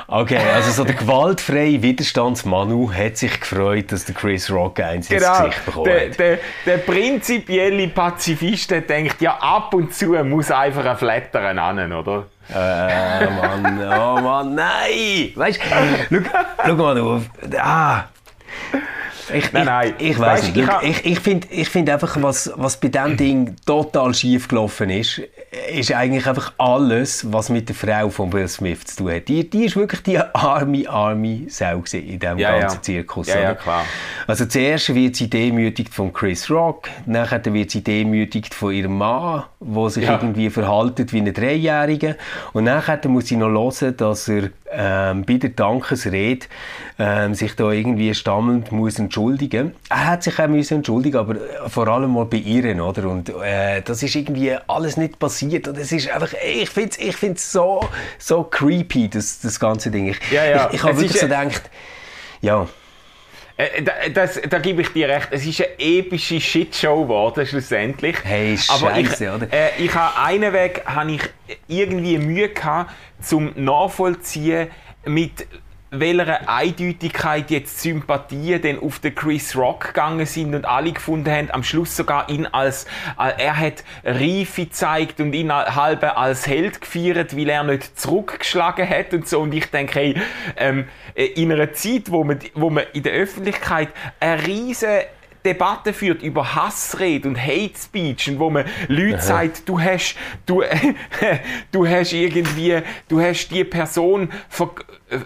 Okay, 0.08 0.40
also 0.54 0.72
so 0.72 0.84
der 0.84 0.96
gewaltfreie 0.96 1.82
Widerstandsmanu 1.82 2.92
hat 2.94 3.18
sich 3.18 3.40
gefreut, 3.40 3.92
dass 3.92 4.06
der 4.06 4.16
Chris 4.16 4.52
Rock 4.52 4.80
eins 4.80 5.10
ins 5.10 5.22
Genau, 5.24 5.40
Gesicht 5.44 5.66
bekommen 5.66 5.86
der, 5.86 6.10
hat. 6.10 6.20
der, 6.20 6.40
der 6.66 6.78
prinzipielle 6.78 7.88
Pazifist 7.90 8.72
der 8.72 8.82
denkt, 8.82 9.22
ja 9.22 9.38
ab 9.38 9.74
und 9.74 9.94
zu 9.94 10.08
muss 10.24 10.52
einfach 10.52 10.86
ein 10.86 10.98
Flattern 10.98 11.60
an, 11.60 11.94
oder? 11.94 12.26
Äh, 12.50 13.26
Mann, 13.26 13.80
oh 13.82 14.22
Mann, 14.22 14.56
nein! 14.56 15.32
Weißt 15.36 15.60
du, 15.60 16.24
schau, 16.24 16.40
schau 16.66 16.76
mal 16.76 17.00
auf. 17.00 17.22
Ah. 17.58 18.06
Ich, 19.34 19.52
Nein, 19.52 19.66
nein. 19.66 19.94
ich, 19.98 20.12
ich 20.12 20.20
weiß 20.20 20.44
nicht. 20.44 20.58
ich 20.58 20.68
hab- 20.68 20.84
Ich, 20.84 21.06
ich 21.06 21.20
finde 21.20 21.48
ich 21.52 21.70
find 21.70 21.90
einfach, 21.90 22.16
was, 22.22 22.52
was 22.56 22.78
bei 22.80 22.88
diesem 22.88 23.18
Ding 23.18 23.56
total 23.66 24.14
schief 24.14 24.48
gelaufen 24.48 24.90
ist, 24.90 25.22
ist 25.74 25.92
eigentlich 25.92 26.28
einfach 26.28 26.54
alles, 26.58 27.32
was 27.32 27.50
mit 27.50 27.68
der 27.70 27.76
Frau 27.76 28.10
von 28.10 28.32
Will 28.32 28.48
Smith 28.48 28.86
zu 28.86 28.98
tun 29.04 29.12
hat. 29.14 29.28
Die, 29.28 29.50
die 29.50 29.66
ist 29.66 29.76
wirklich 29.76 30.02
die 30.04 30.18
arme, 30.20 30.88
arme 30.90 31.42
Sau 31.50 31.84
in 31.94 32.20
diesem 32.20 32.38
Ja, 32.38 32.60
ganzen 32.60 32.78
ja. 32.78 32.82
Zirkus. 32.82 33.28
Ja, 33.28 33.40
ja, 33.40 33.56
klar. 33.56 33.84
Also 34.28 34.46
zuerst 34.46 34.94
wird 34.94 35.16
sie 35.16 35.30
demütigt 35.30 35.94
von 35.94 36.14
Chris 36.14 36.50
Rock, 36.50 36.90
nachher 37.06 37.42
wird 37.54 37.72
sie 37.72 37.84
demütigt 37.84 38.54
von 38.54 38.74
ihrem 38.74 38.98
Mann, 38.98 39.44
der 39.60 39.90
sich 39.90 40.04
Ja. 40.06 40.14
irgendwie 40.14 40.50
verhaltet 40.50 41.12
wie 41.14 41.20
ein 41.22 41.34
Dreijähriger. 41.34 42.16
Und 42.54 42.66
nachher 42.66 43.00
muss 43.08 43.28
sie 43.28 43.36
noch 43.38 43.48
hören, 43.50 43.96
dass 43.98 44.28
er 44.28 44.50
ähm, 44.70 45.24
bei 45.26 45.36
der 45.36 45.52
Dankesrede 45.52 46.46
ähm, 47.00 47.34
sich 47.34 47.56
da 47.56 47.72
irgendwie 47.72 48.14
stammelnd 48.14 48.72
muss 48.72 49.00
entschuldigen. 49.00 49.17
Er 49.90 50.06
hat 50.06 50.24
sich 50.24 50.40
auch 50.40 50.48
müssen 50.48 50.78
entschuldigen, 50.78 51.18
aber 51.18 51.36
vor 51.68 51.88
allem 51.88 52.14
mal 52.14 52.26
bei 52.26 52.38
ihr, 52.38 52.84
oder? 52.84 53.10
Und 53.10 53.30
äh, 53.30 53.82
das 53.82 54.04
ist 54.04 54.16
irgendwie 54.16 54.56
alles 54.68 54.98
nicht 54.98 55.20
passiert. 55.20 55.68
Und 55.68 55.78
es 55.78 55.92
ist 55.92 56.10
einfach, 56.10 56.34
ich 56.34 56.70
finde 56.70 56.90
es 56.92 56.98
ich 57.00 57.16
find's 57.16 57.52
so, 57.52 57.82
so 58.20 58.44
creepy, 58.44 59.10
das, 59.10 59.40
das 59.40 59.60
ganze 59.60 59.90
Ding. 59.92 60.08
Ich, 60.10 60.32
Ja, 60.32 60.46
ja. 60.46 60.68
ich, 60.68 60.76
ich 60.76 60.84
habe 60.84 60.98
wirklich 60.98 61.20
so 61.20 61.26
äh, 61.26 61.30
gedacht, 61.30 61.70
ja. 62.42 62.68
Äh, 63.58 63.82
da, 63.82 63.94
das, 64.14 64.40
da 64.48 64.60
gebe 64.60 64.84
ich 64.84 64.90
dir 64.90 65.10
recht. 65.10 65.30
Es 65.32 65.46
ist 65.46 65.62
eine 65.62 65.80
epische 65.80 66.40
Shitshow 66.40 67.04
geworden, 67.04 67.46
schlussendlich. 67.46 68.18
Hey, 68.24 68.58
Aber 68.70 68.98
ich, 68.98 69.10
oder? 69.20 69.52
Äh, 69.52 69.70
ich 69.80 69.94
habe 69.96 70.20
einen 70.20 70.54
Weg, 70.54 70.84
habe 70.86 71.14
ich 71.14 71.22
irgendwie 71.68 72.20
Mühe 72.20 72.50
gehabt, 72.50 72.92
zum 73.20 73.52
nachvollziehen, 73.56 74.68
mit 75.06 75.48
welcher 75.92 76.50
Eindeutigkeit 76.50 77.50
jetzt 77.50 77.82
Sympathien 77.82 78.62
denn 78.62 78.80
auf 78.80 79.00
den 79.00 79.16
Chris 79.16 79.56
Rock 79.56 79.88
gegangen 79.88 80.26
sind 80.26 80.54
und 80.54 80.66
alle 80.66 80.92
gefunden 80.92 81.32
haben, 81.32 81.50
am 81.52 81.64
Schluss 81.64 81.96
sogar 81.96 82.30
ihn 82.30 82.46
als, 82.46 82.86
äh, 83.18 83.32
er 83.38 83.58
hat 83.58 83.84
Reife 84.04 84.66
gezeigt 84.66 85.20
und 85.20 85.34
ihn 85.34 85.52
halb 85.52 86.04
als 86.04 86.48
Held 86.48 86.82
gefeiert, 86.82 87.38
weil 87.38 87.50
er 87.50 87.64
nicht 87.64 88.00
zurückgeschlagen 88.00 88.88
hat 88.88 89.14
und 89.14 89.28
so. 89.28 89.40
Und 89.40 89.54
ich 89.54 89.68
denke, 89.68 90.00
hey, 90.00 90.22
ähm, 90.58 90.88
äh, 91.16 91.26
in 91.26 91.52
einer 91.52 91.74
Zeit, 91.74 92.12
wo 92.12 92.24
man, 92.24 92.40
wo 92.54 92.70
man 92.70 92.84
in 92.94 93.04
der 93.04 93.14
Öffentlichkeit 93.14 93.90
eine 94.20 94.46
riesige 94.46 95.06
Debatte 95.48 95.94
führt 95.94 96.22
über 96.22 96.56
Hassrede 96.56 97.28
und 97.28 97.42
Hate 97.42 97.78
Speech 97.78 98.30
und 98.30 98.40
wo 98.40 98.50
man 98.50 98.66
Leute 98.90 99.22
sagt, 99.22 99.68
du 99.68 99.80
hast, 99.80 100.18
du, 100.46 100.62
du 101.72 101.88
hast 101.88 102.12
irgendwie, 102.12 102.82
du 103.08 103.22
hast 103.22 103.48
die 103.48 103.64
Person 103.64 104.30
ver, 104.50 104.72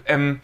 ähm, 0.06 0.40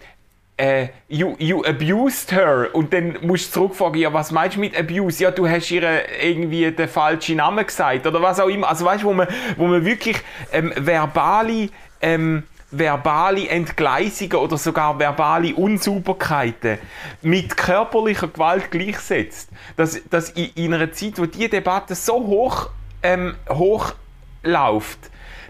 äh, 0.57 0.88
you, 1.09 1.37
you 1.38 1.64
abused 1.64 2.33
her 2.33 2.71
und 2.73 2.93
dann 2.93 3.19
musst 3.23 3.55
du 3.55 3.61
zurückfragen, 3.61 4.01
ja, 4.01 4.12
was 4.12 4.33
meinst 4.33 4.57
du 4.57 4.61
mit 4.61 4.77
abuse? 4.77 5.23
Ja, 5.23 5.31
du 5.31 5.49
hast 5.49 5.71
ihr 5.71 5.83
irgendwie 6.21 6.71
den 6.73 6.88
falschen 6.88 7.37
Namen 7.37 7.64
gesagt 7.64 8.05
oder 8.05 8.21
was 8.21 8.41
auch 8.41 8.49
immer. 8.49 8.69
Also 8.69 8.85
weißt 8.85 9.05
du, 9.05 9.07
wo 9.07 9.12
man, 9.12 9.29
wo 9.57 9.69
man 9.69 9.85
wirklich 9.85 10.17
ähm, 10.53 10.73
verbale 10.77 11.69
ähm, 12.01 12.43
verbale 12.70 13.48
Entgleisungen 13.48 14.37
oder 14.37 14.59
sogar 14.59 14.98
verbale 14.98 15.54
Unsauberkeiten 15.54 16.78
mit 17.22 17.57
körperlicher 17.57 18.28
Gewalt 18.28 18.70
gleichsetzt. 18.70 19.50
Dass, 19.76 20.00
dass 20.09 20.31
in, 20.31 20.50
in 20.54 20.74
einer 20.74 20.92
Zeit, 20.92 21.18
wo 21.18 21.26
die 21.26 21.48
Debatte 21.48 21.94
so 21.94 22.14
hoch, 22.14 22.70
ähm, 23.02 23.37
hoch 23.48 23.94
läuft, 24.42 24.98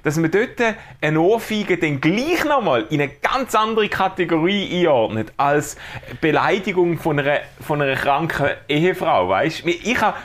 dass 0.04 0.16
man 0.16 0.31
dort 0.31 0.76
eine 1.00 1.20
Ohrfeige 1.20 1.76
dann 1.76 2.00
gleich 2.00 2.44
nochmal 2.44 2.87
in 2.90 3.00
eine 3.00 3.11
ganz 3.20 3.54
andere 3.54 3.88
Kategorie 3.88 4.81
einordnet 4.81 5.33
als 5.37 5.76
Beleidigung 6.20 6.98
von 6.98 7.18
einer, 7.18 7.40
von 7.61 7.83
einer 7.83 7.96
kranken 7.96 8.50
Ehefrau, 8.68 9.28
weißt? 9.28 9.66
Ich 9.66 10.00
habe 10.00 10.16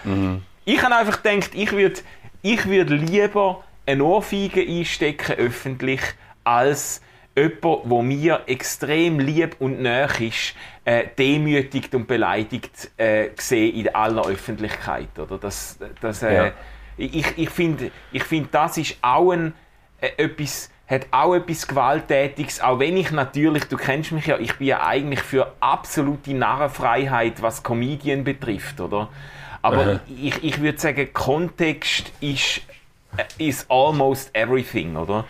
ich 0.66 0.82
hab 0.82 0.92
einfach 0.92 1.22
gedacht, 1.24 1.52
ich 1.54 1.72
würde 1.72 2.00
ich 2.44 2.66
würd 2.66 2.90
lieber 2.90 3.64
eine 3.86 4.04
Ohrfeige 4.04 4.62
einstecken 4.62 5.34
öffentlich, 5.38 6.02
als 6.44 7.02
jemand, 7.36 7.92
der 7.92 8.02
mir 8.02 8.42
extrem 8.48 9.20
lieb 9.20 9.56
und 9.60 9.82
nah 9.82 10.06
ist, 10.06 10.56
äh, 10.86 11.06
demütigt 11.18 11.96
und 11.96 12.08
beleidigt 12.08 12.92
äh, 12.98 13.30
gesehen 13.30 13.76
in 13.76 13.96
aller 13.96 14.26
Öffentlichkeit. 14.28 15.18
Oder? 15.18 15.38
Das, 15.38 15.80
das, 16.02 16.24
äh, 16.24 16.36
Ja. 16.36 16.52
Ich, 16.96 17.38
ich 17.38 17.50
finde, 17.50 17.90
ich 18.12 18.24
find, 18.24 18.54
das 18.54 18.78
ist 18.78 18.98
auch 19.02 19.32
ein, 19.32 19.54
äh, 20.00 20.10
etwas, 20.18 20.70
hat 20.88 21.08
auch 21.10 21.34
etwas 21.34 21.68
Gewalttätiges, 21.68 22.62
auch 22.62 22.78
wenn 22.78 22.98
ich 22.98 23.10
natürlich, 23.10 23.64
du 23.64 23.78
kennst 23.78 24.12
mich 24.12 24.28
ja, 24.28 24.38
ich 24.38 24.56
bin 24.58 24.68
ja 24.68 24.86
eigentlich 24.86 25.22
für 25.22 25.54
absolute 25.60 26.36
Narrenfreiheit, 26.36 27.42
was 27.42 27.64
Comedian 27.64 28.24
betrifft, 28.24 28.80
oder? 28.80 29.10
Aber 29.64 30.02
ich, 30.22 30.44
ich 30.44 30.62
würde 30.62 30.78
sagen, 30.78 31.12
Kontext 31.14 32.12
ist, 32.20 32.62
äh, 33.18 33.24
is 33.38 33.66
almost 33.70 34.30
everything, 34.36 34.98
oder? 34.98 35.26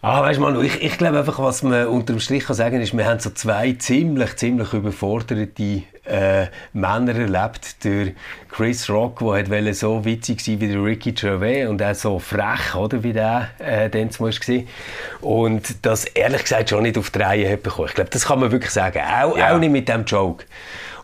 Ah, 0.00 0.22
weißt 0.22 0.38
Manu, 0.38 0.60
ich, 0.60 0.80
ich 0.80 0.96
glaube 0.96 1.18
einfach, 1.18 1.40
was 1.40 1.64
man 1.64 1.88
unter 1.88 2.12
dem 2.12 2.20
Strich 2.20 2.44
kann 2.44 2.54
sagen 2.54 2.80
ist, 2.80 2.96
wir 2.96 3.04
haben 3.04 3.18
so 3.18 3.30
zwei 3.30 3.72
ziemlich, 3.72 4.36
ziemlich 4.36 4.72
überforderte 4.72 5.48
äh, 6.06 6.46
Männer 6.72 7.16
erlebt. 7.16 7.82
Der 7.84 8.12
Chris 8.48 8.88
Rock, 8.88 9.18
der 9.18 9.66
hat 9.66 9.74
so 9.74 10.04
witzig 10.04 10.40
sein 10.40 10.60
wie 10.60 10.68
der 10.68 10.84
Ricky 10.84 11.10
Gervais 11.12 11.66
und 11.66 11.82
auch 11.82 11.94
so 11.96 12.20
frech, 12.20 12.76
oder, 12.76 13.02
wie 13.02 13.12
der 13.12 13.48
äh, 13.58 13.90
dann 13.90 14.10
war. 14.20 14.30
Und 15.20 15.84
das 15.84 16.04
ehrlich 16.04 16.42
gesagt 16.42 16.70
schon 16.70 16.84
nicht 16.84 16.96
auf 16.96 17.10
die 17.10 17.18
Reihe 17.18 17.52
hat 17.52 17.64
bekommen. 17.64 17.88
Ich 17.88 17.94
glaube, 17.94 18.10
das 18.10 18.24
kann 18.24 18.38
man 18.38 18.52
wirklich 18.52 18.70
sagen. 18.72 19.00
Auch, 19.00 19.36
Ja. 19.36 19.52
auch 19.52 19.58
nicht 19.58 19.72
mit 19.72 19.88
dem 19.88 20.04
Joke. 20.04 20.44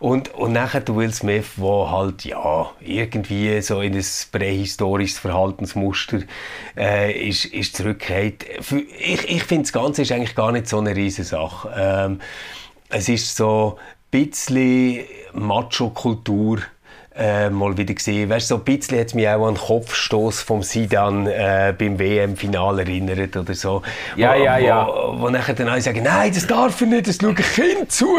Und, 0.04 0.34
und 0.34 0.52
nachher 0.52 0.82
der 0.82 0.96
Will 0.96 1.14
Smith, 1.14 1.52
der 1.56 1.90
halt, 1.90 2.26
ja, 2.26 2.70
irgendwie 2.78 3.62
so 3.62 3.80
in 3.80 3.94
ein 3.94 4.04
prähistorisches 4.30 5.18
Verhaltensmuster 5.18 6.24
äh, 6.76 7.26
ist, 7.26 7.46
ist 7.46 7.74
zurückgekehrt. 7.74 8.44
Ich, 8.98 9.30
ich 9.30 9.44
finde, 9.44 9.62
das 9.62 9.72
Ganze 9.72 10.02
ist 10.02 10.12
eigentlich 10.12 10.34
gar 10.34 10.52
nicht 10.52 10.68
so 10.68 10.78
eine 10.78 10.94
riesige 10.94 11.24
Sache. 11.24 11.74
Ähm, 11.74 12.20
es 12.90 13.08
ist 13.08 13.34
so 13.34 13.78
ein 13.78 14.10
bisschen 14.10 15.06
Macho-Kultur 15.32 16.58
äh, 17.16 17.48
mal 17.48 17.76
wieder 17.76 17.94
gesehen. 17.94 18.28
Weißt, 18.28 18.48
so 18.48 18.56
ein 18.56 18.64
bisschen 18.64 18.98
hat 18.98 19.14
mich 19.14 19.28
auch 19.28 19.46
an 19.46 19.54
den 19.54 19.60
Kopfstoß 19.60 20.42
vom 20.42 20.62
Sidan 20.62 21.26
äh, 21.26 21.72
beim 21.76 21.98
WM-Finale 21.98 22.82
erinnert 22.82 23.36
oder 23.36 23.54
so. 23.54 23.82
Ja, 24.16 24.34
wo, 24.34 24.42
ja, 24.42 24.58
ja. 24.58 24.86
Wo, 24.86 25.20
wo 25.20 25.30
nachher 25.30 25.54
dann 25.54 25.68
alle 25.68 25.80
sagen, 25.80 26.02
nein, 26.02 26.32
das 26.34 26.46
darf 26.46 26.80
er 26.80 26.88
nicht, 26.88 27.06
das 27.06 27.18
schaue 27.20 27.34
ich 27.38 27.54
Kind 27.54 27.92
zu. 27.92 28.18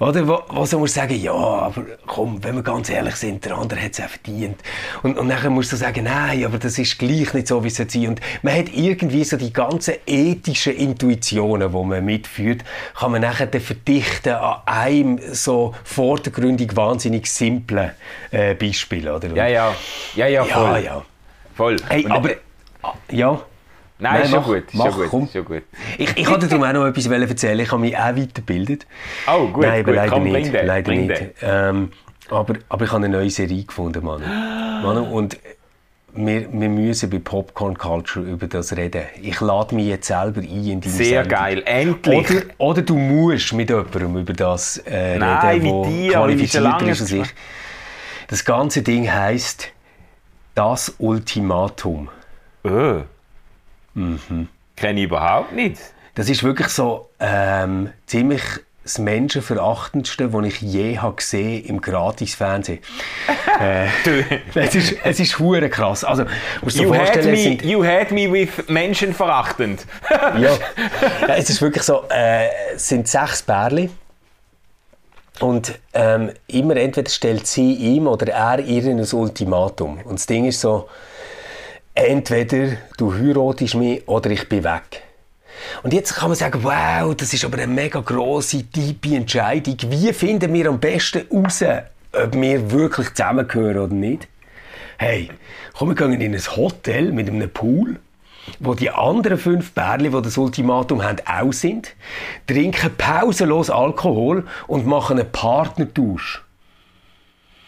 Oder 0.00 0.28
wo, 0.28 0.42
wo 0.48 0.66
so 0.66 0.78
muss 0.78 0.92
sagen, 0.92 1.18
ja, 1.18 1.32
aber 1.32 1.82
komm, 2.06 2.42
wenn 2.44 2.56
wir 2.56 2.62
ganz 2.62 2.90
ehrlich 2.90 3.16
sind, 3.16 3.44
der 3.44 3.56
andere 3.56 3.80
hat 3.80 3.92
es 3.92 4.00
auch 4.00 4.08
verdient. 4.08 4.60
Und, 5.02 5.16
und 5.16 5.26
nachher 5.26 5.50
musst 5.50 5.72
du 5.72 5.76
sagen, 5.76 6.04
nein, 6.04 6.44
aber 6.44 6.58
das 6.58 6.78
ist 6.78 6.98
gleich 6.98 7.32
nicht 7.32 7.48
so, 7.48 7.64
wie 7.64 7.68
es 7.68 7.76
sein. 7.76 8.08
Und 8.08 8.20
man 8.42 8.54
hat 8.54 8.66
irgendwie 8.74 9.24
so 9.24 9.38
die 9.38 9.52
ganzen 9.52 9.94
ethischen 10.06 10.74
Intuitionen, 10.74 11.72
die 11.72 11.84
man 11.84 12.04
mitführt, 12.04 12.62
kann 12.98 13.12
man 13.12 13.22
nachher 13.22 13.46
dann 13.46 13.62
verdichten 13.62 14.34
an 14.34 14.56
einem 14.66 15.18
so 15.32 15.74
vordergründig 15.84 16.76
wahnsinnig 16.76 17.26
simplen 17.30 17.92
äh, 18.30 18.54
Beispiel, 18.54 19.08
oder? 19.08 19.28
Ja, 19.34 19.46
ja. 19.46 19.74
Ja, 20.14 20.26
ja, 20.26 20.44
voll. 20.44 20.70
ja, 20.70 20.78
ja. 20.78 21.02
voll. 21.54 21.76
Hey, 21.88 22.04
Und, 22.04 22.12
aber, 22.12 22.30
äh, 22.30 22.36
ja. 23.10 23.40
Nein, 24.00 24.12
Nein, 24.12 24.22
ist 24.22 24.30
schon 24.30 24.38
mach, 24.40 24.46
gut. 24.46 24.64
Ist 24.66 24.74
mach, 24.74 24.84
schon 24.86 24.94
gut. 24.94 25.08
komm. 25.10 25.24
Ist 25.24 25.32
schon 25.32 25.44
gut. 25.44 25.62
Ich, 25.98 26.16
ich 26.16 26.30
wollte 26.30 26.46
darum 26.46 26.64
auch 26.64 26.72
noch 26.72 26.86
etwas 26.86 27.06
erzählen. 27.06 27.58
Ich 27.58 27.72
habe 27.72 27.80
mich 27.80 27.96
auch 27.96 28.14
weitergebildet. 28.16 28.86
Oh, 29.26 29.48
gut, 29.48 29.64
Nein, 29.64 29.80
aber 29.80 29.82
gut. 29.84 29.94
leider 29.94 30.10
Komm, 30.12 30.24
nicht. 30.24 30.54
den, 30.54 30.66
leider 30.66 30.92
nicht. 30.92 31.22
Ähm, 31.42 31.90
aber, 32.30 32.54
aber 32.68 32.84
ich 32.84 32.92
habe 32.92 33.04
eine 33.04 33.16
neue 33.16 33.30
Serie 33.30 33.64
gefunden, 33.64 34.04
Manu. 34.04 34.24
Manu 34.82 35.02
und 35.02 35.38
wir, 36.14 36.52
wir 36.52 36.68
müssen 36.68 37.10
bei 37.10 37.18
Popcorn 37.18 37.76
Culture 37.76 38.24
über 38.24 38.46
das 38.46 38.76
reden. 38.76 39.02
Ich 39.20 39.40
lade 39.40 39.74
mich 39.74 39.86
jetzt 39.86 40.06
selber 40.08 40.40
ein 40.40 40.46
in 40.46 40.80
deine 40.80 40.92
Sehr 40.92 41.22
Sendung. 41.24 41.28
geil. 41.38 41.62
Endlich. 41.66 42.30
Oder, 42.30 42.42
oder 42.58 42.82
du 42.82 42.96
musst 42.96 43.52
mit 43.52 43.68
jemandem 43.68 44.16
über 44.16 44.32
das 44.32 44.78
äh, 44.86 45.18
Nein, 45.18 45.60
reden, 45.60 46.10
qualifizierter 46.10 46.68
lange 46.68 46.90
ist 46.90 47.00
als 47.02 47.12
ich. 47.12 47.28
Das 48.28 48.44
ganze 48.44 48.82
Ding 48.82 49.10
heißt 49.10 49.68
Das 50.54 50.94
Ultimatum. 50.98 52.10
Oh. 52.62 53.00
Mhm. 53.94 54.48
Kenne 54.76 55.00
ich 55.00 55.06
überhaupt 55.06 55.52
nicht. 55.52 55.80
Das 56.14 56.28
ist 56.28 56.42
wirklich 56.42 56.68
so 56.68 57.08
ähm, 57.20 57.90
ziemlich 58.06 58.42
das 58.82 58.98
Menschenverachtendste, 58.98 60.28
das 60.28 60.44
ich 60.46 60.60
je 60.60 60.98
habe 60.98 61.16
gesehen 61.16 61.64
im 61.64 61.80
Gratisfernsehen. 61.80 62.80
äh, 63.60 63.86
es 64.54 64.74
ist, 64.74 64.96
es 65.04 65.20
ist 65.20 65.38
hure 65.38 65.68
krass. 65.70 66.04
Also, 66.04 66.24
musst 66.62 66.78
du 66.78 66.84
you, 66.84 66.94
had 66.94 67.24
me, 67.24 67.36
sind, 67.36 67.64
you 67.64 67.84
had 67.84 68.10
me 68.10 68.30
with 68.30 68.50
menschenverachtend. 68.68 69.86
ja. 70.10 70.56
es 71.28 71.50
ist 71.50 71.62
wirklich 71.62 71.82
so, 71.82 72.04
äh, 72.10 72.48
es 72.74 72.88
sind 72.88 73.08
sechs 73.08 73.42
Bärli. 73.42 73.90
Und 75.40 75.78
ähm, 75.94 76.32
immer 76.48 76.76
entweder 76.76 77.10
stellt 77.10 77.46
sie 77.46 77.74
ihm 77.74 78.06
oder 78.06 78.32
er 78.32 78.58
ihr 78.58 78.84
ein 78.84 79.00
Ultimatum. 79.00 80.00
Und 80.04 80.18
das 80.18 80.26
Ding 80.26 80.46
ist 80.46 80.60
so, 80.60 80.88
entweder 81.94 82.76
du 82.96 83.12
heiratest 83.12 83.76
mich 83.76 84.06
oder 84.08 84.30
ich 84.30 84.48
bin 84.48 84.64
weg. 84.64 85.02
Und 85.82 85.92
jetzt 85.92 86.14
kann 86.14 86.28
man 86.28 86.36
sagen, 86.36 86.62
wow, 86.62 87.14
das 87.14 87.32
ist 87.32 87.44
aber 87.44 87.58
eine 87.58 87.66
mega 87.66 88.00
grosse, 88.00 88.64
tiefe 88.64 89.16
Entscheidung. 89.16 89.76
Wie 89.88 90.12
finden 90.12 90.52
wir 90.52 90.68
am 90.68 90.78
besten 90.78 91.26
heraus, 91.30 91.62
ob 92.12 92.34
wir 92.34 92.70
wirklich 92.70 93.10
zusammengehören 93.14 93.78
oder 93.78 93.94
nicht? 93.94 94.28
Hey, 94.98 95.30
komm, 95.76 95.88
wir 95.88 95.94
gehen 95.94 96.20
in 96.20 96.34
ein 96.34 96.56
Hotel 96.56 97.12
mit 97.12 97.28
einem 97.28 97.50
Pool, 97.50 98.00
wo 98.60 98.74
die 98.74 98.90
anderen 98.90 99.38
fünf 99.38 99.72
Bärli, 99.72 100.10
die 100.10 100.22
das 100.22 100.38
Ultimatum 100.38 101.02
haben, 101.02 101.18
auch 101.26 101.52
sind, 101.52 101.94
trinken 102.46 102.90
pausenlos 102.96 103.70
Alkohol 103.70 104.44
und 104.66 104.86
machen 104.86 105.18
einen 105.18 105.30
Partnertausch. 105.30 106.42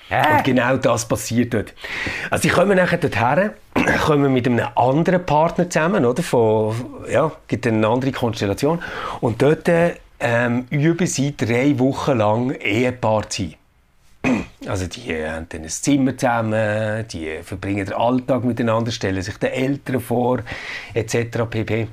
Hä? 0.09 0.39
Und 0.39 0.45
genau 0.45 0.77
das 0.77 1.07
passiert 1.07 1.55
dort. 1.55 1.73
Also 2.31 2.49
ich 2.49 2.55
komme 2.55 2.75
nachher 2.75 2.99
dorthin, 2.99 3.51
komme 4.05 4.29
mit 4.29 4.47
einem 4.47 4.67
anderen 4.75 5.25
Partner 5.25 5.71
zusammen, 5.71 6.05
oder? 6.05 6.23
Von, 6.23 6.75
ja, 7.09 7.31
gibt 7.47 7.67
eine 7.67 7.87
andere 7.87 8.11
Konstellation. 8.11 8.83
Und 9.21 9.41
dort 9.41 9.69
ähm, 10.19 10.67
üben 10.71 11.07
sie 11.07 11.37
drei 11.37 11.79
Wochen 11.79 12.19
lang 12.19 12.51
Ehepaar 12.51 13.31
zu 13.31 13.43
sein. 13.43 13.55
Also 14.67 14.87
die 14.87 15.15
haben 15.27 15.47
dann 15.49 15.63
ein 15.63 15.69
Zimmer 15.69 16.17
zusammen, 16.17 17.07
die 17.09 17.41
verbringen 17.43 17.87
den 17.87 17.95
Alltag 17.95 18.45
miteinander, 18.45 18.93
stellen 18.93 19.23
sich 19.23 19.37
den 19.39 19.51
Eltern 19.51 20.01
vor, 20.01 20.41
etc. 20.95 21.39
pp. 21.49 21.89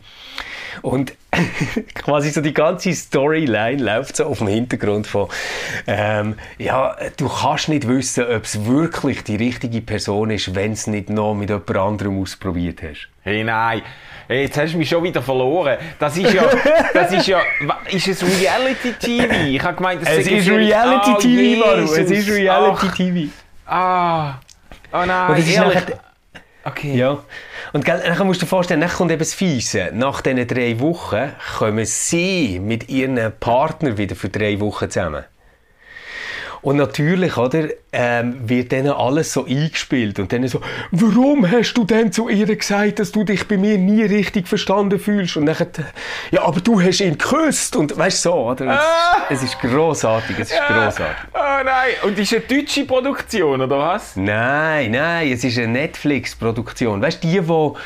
Und 0.82 1.14
quasi 1.96 2.30
so 2.30 2.42
die 2.42 2.54
ganze 2.54 2.94
Storyline 2.94 3.82
läuft 3.82 4.18
so 4.18 4.26
auf 4.26 4.40
dem 4.40 4.48
Hintergrund 4.48 5.08
von, 5.08 5.28
ähm, 5.86 6.36
ja, 6.58 6.96
du 7.18 7.30
kannst 7.30 7.70
nicht 7.70 7.88
wissen, 7.88 8.26
ob 8.26 8.44
es 8.44 8.66
wirklich 8.66 9.24
die 9.24 9.36
richtige 9.36 9.82
Person 9.82 10.32
ist, 10.32 10.56
wenn 10.56 10.72
es 10.74 10.88
nicht 10.88 11.10
noch 11.10 11.34
mit 11.36 11.50
jemand 11.50 11.78
anderem 11.78 12.22
ausprobiert 12.22 12.82
hast. 12.82 13.10
Hey, 13.24 13.44
nein. 13.44 13.82
Hey, 14.28 14.44
jetzt 14.44 14.58
hast 14.58 14.74
du 14.74 14.78
mich 14.78 14.90
schon 14.90 15.04
wieder 15.04 15.22
verloren. 15.22 15.78
Das 16.00 16.18
ist 16.18 16.34
ja, 16.34 16.44
das 16.94 17.14
ist 17.14 17.28
ja, 17.28 17.42
ist 17.90 18.08
es 18.08 18.24
Reality 18.24 18.94
TV? 18.94 19.34
Ich 19.48 19.64
habe 19.64 19.76
gemeint, 19.76 20.02
das 20.02 20.10
es 20.10 20.28
ist 20.28 20.50
Reality 20.50 21.12
oh, 21.14 21.20
TV, 21.20 21.66
Manu. 21.66 21.84
Es 21.84 22.12
ist 22.12 22.30
Reality. 22.30 22.88
TV. 22.90 23.32
Ah. 23.66 24.36
Oh 24.92 25.06
nein, 25.06 25.30
Und 25.30 25.48
ehrlich. 25.48 25.84
Okay. 26.68 26.96
Ja. 26.96 27.24
Und 27.72 27.88
dann 27.88 28.28
musst 28.28 28.42
du 28.42 28.46
dir 28.46 28.50
vorstellen, 28.50 28.82
dann 28.82 28.90
kommt 28.90 29.12
eben 29.12 29.20
das 29.20 29.34
Fiese. 29.34 29.90
Nach 29.94 30.20
diesen 30.20 30.46
drei 30.48 30.78
Wochen 30.82 31.32
kommen 31.58 31.86
sie 31.86 32.60
mit 32.60 32.90
ihren 32.90 33.32
Partner 33.40 33.98
wieder 33.98 34.18
für 34.18 34.28
drei 34.28 34.60
Wochen 34.60 34.90
zusammen. 34.90 35.24
Und 36.62 36.78
natürlich, 36.78 37.38
oder, 37.38 37.70
ähm, 37.92 38.50
wird 38.50 38.72
dann 38.72 38.88
alles 38.88 39.34
so 39.34 39.46
eingespielt 39.46 40.20
und 40.20 40.32
dann 40.34 40.48
so, 40.48 40.62
warum 40.92 41.50
hast 41.50 41.74
du 41.74 41.84
denn 41.84 42.12
zu 42.12 42.30
ihr 42.30 42.46
gesagt, 42.56 43.00
dass 43.00 43.12
du 43.12 43.24
dich 43.24 43.48
bei 43.48 43.58
mir 43.58 43.78
nie 43.78 44.04
richtig 44.04 44.48
verstanden 44.48 45.00
fühlst? 45.00 45.38
Und 45.38 45.46
dann, 45.46 45.56
ja, 46.32 46.44
aber 46.44 46.62
du 46.62 46.82
hast 46.82 47.02
ihn 47.02 47.18
geküsst 47.18 47.76
und 47.76 47.98
weißt 47.98 48.22
so, 48.22 48.34
oder? 48.34 48.66
Es, 48.66 48.80
ah. 48.80 49.26
es 49.30 49.44
ist 49.44 49.60
großartig, 49.60 50.38
es 50.40 50.52
ist 50.52 50.60
großartig. 50.68 51.30
Oh 51.34 51.64
nein, 51.64 51.94
und 52.04 52.18
ist 52.20 52.34
eine 52.34 52.42
deutsche 52.42 52.86
Produktion 52.86 53.62
oder 53.62 53.78
was? 53.78 54.16
Nein, 54.16 54.92
nein, 54.92 55.32
es 55.32 55.44
ist 55.44 55.58
eine 55.58 55.68
Netflix-Produktion. 55.70 57.02
Weißt 57.02 57.24
du, 57.24 57.28
die, 57.28 57.48
wo 57.48 57.78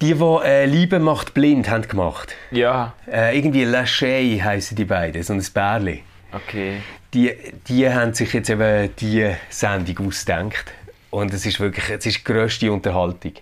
die, 0.00 0.14
die 0.14 0.24
äh, 0.44 0.64
Liebe 0.64 0.98
macht 0.98 1.34
blind 1.34 1.68
haben 1.68 1.86
gemacht. 1.86 2.34
Ja. 2.50 2.94
Äh, 3.10 3.36
irgendwie 3.36 3.64
Lachey 3.64 4.40
heißen 4.42 4.76
die 4.76 4.84
beiden, 4.84 5.22
so 5.22 5.34
ein 5.34 5.44
Bärli. 5.52 6.02
Okay 6.32 6.80
die, 7.14 7.34
die 7.68 7.88
haben 7.88 8.14
sich 8.14 8.32
jetzt 8.32 8.50
eben 8.50 8.90
die 8.96 9.30
Sendung 9.48 10.08
ausgedacht. 10.08 10.72
Und 11.10 11.32
es 11.34 11.44
ist 11.44 11.58
wirklich 11.58 11.90
es 11.90 12.06
ist 12.06 12.18
die 12.18 12.24
grösste 12.24 12.72
Unterhaltung. 12.72 13.32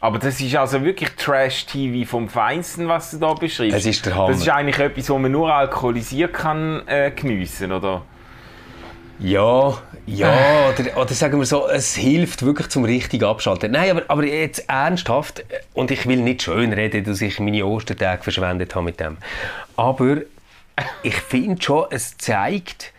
Aber 0.00 0.18
das 0.18 0.40
ist 0.40 0.54
also 0.54 0.84
wirklich 0.84 1.10
Trash-TV 1.16 2.08
vom 2.08 2.28
Feinsten, 2.28 2.86
was 2.86 3.10
du 3.10 3.18
da 3.18 3.32
beschreibst. 3.32 3.76
Es 3.76 3.86
ist 3.86 4.06
der 4.06 4.14
Hammer. 4.14 4.28
Das 4.28 4.38
ist 4.38 4.48
eigentlich 4.48 4.78
etwas, 4.78 5.10
was 5.10 5.18
man 5.18 5.32
nur 5.32 5.52
alkoholisiert 5.52 6.34
kann 6.34 6.86
äh, 6.86 7.10
geniessen, 7.10 7.72
oder? 7.72 8.02
Ja, 9.18 9.78
ja, 10.04 10.68
oder, 10.68 11.00
oder 11.00 11.14
sagen 11.14 11.38
wir 11.38 11.46
so, 11.46 11.66
es 11.66 11.96
hilft 11.96 12.44
wirklich 12.44 12.68
zum 12.68 12.84
richtigen 12.84 13.24
Abschalten. 13.24 13.72
Nein, 13.72 13.90
aber, 13.90 14.02
aber 14.08 14.24
jetzt 14.24 14.68
ernsthaft, 14.68 15.44
und 15.72 15.90
ich 15.90 16.06
will 16.06 16.20
nicht 16.20 16.42
schön 16.42 16.72
reden, 16.74 17.02
dass 17.02 17.22
ich 17.22 17.40
meine 17.40 17.64
Ostertage 17.64 18.22
verschwendet 18.22 18.74
habe 18.74 18.84
mit 18.84 19.00
dem. 19.00 19.16
Aber 19.76 20.18
ich 21.02 21.16
finde 21.16 21.62
schon, 21.62 21.86
es 21.90 22.16
zeigt, 22.18 22.92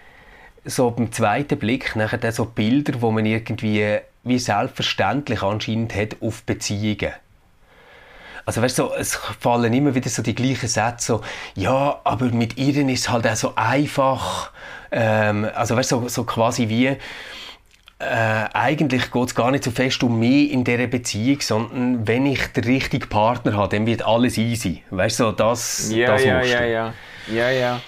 so 0.65 0.91
beim 0.91 1.11
zweiten 1.11 1.57
Blick 1.57 1.95
nachher 1.95 2.31
so 2.31 2.45
Bilder, 2.45 3.01
wo 3.01 3.11
man 3.11 3.25
irgendwie 3.25 3.99
wie 4.23 4.39
selbstverständlich 4.39 5.41
anscheinend 5.41 5.95
hat 5.95 6.17
auf 6.21 6.43
Beziehungen. 6.43 7.13
Also 8.45 8.61
weißt 8.61 8.79
du, 8.79 8.83
so, 8.83 8.95
es 8.95 9.15
fallen 9.15 9.73
immer 9.73 9.93
wieder 9.93 10.09
so 10.09 10.21
die 10.21 10.35
gleichen 10.35 10.69
Sätze, 10.69 11.05
so, 11.05 11.21
ja, 11.55 11.99
aber 12.03 12.27
mit 12.27 12.57
ihr 12.57 12.77
ist 12.87 13.01
es 13.01 13.09
halt 13.09 13.27
auch 13.27 13.35
so 13.35 13.53
einfach, 13.55 14.51
ähm, 14.89 15.49
also 15.53 15.75
weißt 15.75 15.91
du, 15.91 16.01
so, 16.03 16.07
so 16.07 16.23
quasi 16.23 16.69
wie, 16.69 16.87
äh, 16.87 16.95
eigentlich 17.99 19.11
geht 19.11 19.27
es 19.27 19.35
gar 19.35 19.51
nicht 19.51 19.65
so 19.65 19.71
fest 19.71 20.01
um 20.03 20.19
mich 20.19 20.51
in 20.51 20.63
dieser 20.63 20.87
Beziehung, 20.87 21.41
sondern 21.41 22.07
wenn 22.07 22.25
ich 22.25 22.47
den 22.47 22.63
richtigen 22.63 23.09
Partner 23.09 23.57
habe, 23.57 23.75
dann 23.75 23.85
wird 23.85 24.05
alles 24.05 24.37
easy. 24.37 24.83
Weißt 24.91 25.19
du, 25.19 25.25
so, 25.25 25.31
das, 25.33 25.91
ja, 25.91 26.07
das 26.07 26.23
ja, 26.23 26.41
ja, 26.41 26.65
ja, 26.65 26.93
ja, 27.33 27.49
ja. 27.49 27.81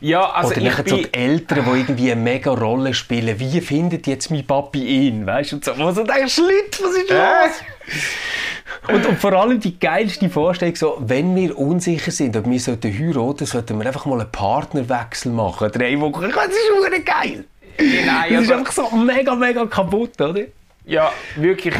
Ja, 0.00 0.30
also 0.30 0.52
Oder 0.52 0.62
nachher 0.62 0.84
so 0.88 0.96
die 0.96 1.12
Eltern, 1.12 1.64
die 1.64 1.80
irgendwie 1.80 2.12
eine 2.12 2.20
mega 2.20 2.52
Rolle 2.52 2.94
spielen. 2.94 3.38
Wie 3.38 3.60
findet 3.60 4.06
jetzt 4.06 4.30
mein 4.30 4.46
Papi 4.46 4.82
ihn? 4.82 5.26
Weißt 5.26 5.52
du, 5.52 5.56
und 5.56 5.64
so, 5.64 5.76
wo 5.76 5.90
so 5.90 6.04
denkst, 6.04 6.34
Schlitt, 6.34 6.80
was 6.82 6.94
ist 6.96 7.10
los? 7.10 8.88
Und, 8.88 9.06
und, 9.06 9.18
vor 9.18 9.32
allem 9.34 9.60
die 9.60 9.78
geilste 9.78 10.30
Vorstellung, 10.30 10.74
so, 10.76 10.96
wenn 11.00 11.36
wir 11.36 11.58
unsicher 11.58 12.10
sind, 12.10 12.36
ob 12.36 12.48
wir 12.48 12.60
sollten 12.60 12.92
heiraten 12.92 13.44
sollten 13.44 13.78
wir 13.78 13.86
einfach 13.86 14.06
mal 14.06 14.20
einen 14.20 14.30
Partnerwechsel 14.30 15.32
machen. 15.32 15.70
Drei 15.72 16.00
Wochen. 16.00 16.22
Das 16.22 16.46
ist 16.46 16.66
schon 16.68 17.04
geil. 17.04 17.44
Nein, 17.78 18.34
das 18.34 18.42
ist 18.44 18.52
einfach 18.52 18.72
so 18.72 18.90
mega, 18.96 19.34
mega 19.34 19.66
kaputt, 19.66 20.20
oder? 20.20 20.44
Ja, 20.86 21.12
wirklich. 21.36 21.74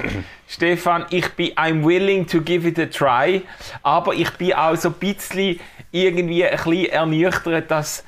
Stefan, 0.47 1.07
ich 1.11 1.29
bin 1.31 1.53
I'm 1.53 1.85
willing 1.85 2.27
to 2.27 2.41
give 2.41 2.69
it 2.69 2.79
a 2.79 2.87
try, 2.87 3.43
aber 3.83 4.15
ich 4.15 4.31
bin 4.33 4.53
auch 4.53 4.77
so 4.77 4.89
ein 4.89 4.95
bisschen 4.95 5.59
irgendwie 5.92 6.44
ein 6.44 6.57
bisschen 6.57 6.87
ernüchtert, 6.87 7.70
dass, 7.70 8.05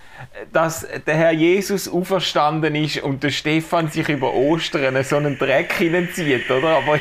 dass 0.52 0.86
der 1.06 1.14
Herr 1.14 1.32
Jesus 1.32 1.88
auferstanden 1.88 2.74
ist 2.74 3.02
und 3.02 3.22
der 3.22 3.30
Stefan 3.30 3.88
sich 3.88 4.08
über 4.08 4.32
Ostern 4.32 5.02
so 5.04 5.16
einen 5.16 5.38
Dreck 5.38 5.72
hineinzieht, 5.74 6.50
oder? 6.50 6.76
Aber 6.76 6.98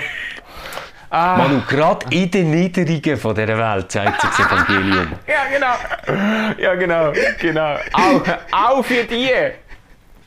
Ah. 1.14 1.36
Manu, 1.36 1.62
gerade 1.68 2.06
in 2.10 2.32
den 2.32 2.52
Niederungen 2.52 3.18
von 3.18 3.36
dieser 3.36 3.58
Welt 3.58 3.92
zeigt 3.92 4.22
sich 4.22 4.30
das 4.30 4.48
Evangelium. 4.48 5.12
ja, 5.28 5.44
genau. 5.52 6.56
Ja, 6.58 6.76
genau. 6.76 7.12
genau. 7.38 7.76
Auch, 7.92 8.24
auch 8.54 8.86
für 8.86 9.04
die. 9.04 9.30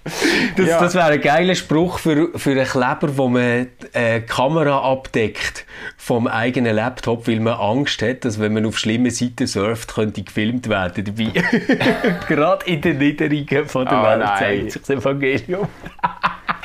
Das, 0.57 0.69
ja. 0.69 0.81
das 0.81 0.95
wäre 0.95 1.07
ein 1.07 1.21
geiler 1.21 1.55
Spruch 1.55 1.99
für, 1.99 2.31
für 2.39 2.51
einen 2.51 2.67
Kleber, 2.67 3.17
wo 3.17 3.29
man 3.29 3.69
äh, 3.93 4.21
die 4.21 4.27
Kamera 4.27 4.79
abdeckt 4.79 5.65
vom 5.97 6.29
eigenen 6.29 6.77
Laptop, 6.77 7.27
weil 7.27 7.41
man 7.41 7.55
Angst 7.55 8.03
hat, 8.03 8.25
dass 8.25 8.39
wenn 8.39 8.53
man 8.53 8.67
auf 8.67 8.79
schlimme 8.79 9.11
Seiten 9.11 9.47
surft, 9.47 9.95
könnte 9.95 10.23
gefilmt 10.23 10.69
werden 10.69 11.05
dabei. 11.05 11.33
Gerade 12.29 12.67
in 12.67 12.81
den 12.83 12.99
Niederungen 12.99 13.67
von 13.67 13.87
der 13.87 14.01
oh, 14.01 14.05
Welt 14.05 14.21
nein. 14.21 14.39
zeigt 14.39 14.73
sich 14.73 14.83
das 14.83 14.91
Evangelium. 14.91 15.69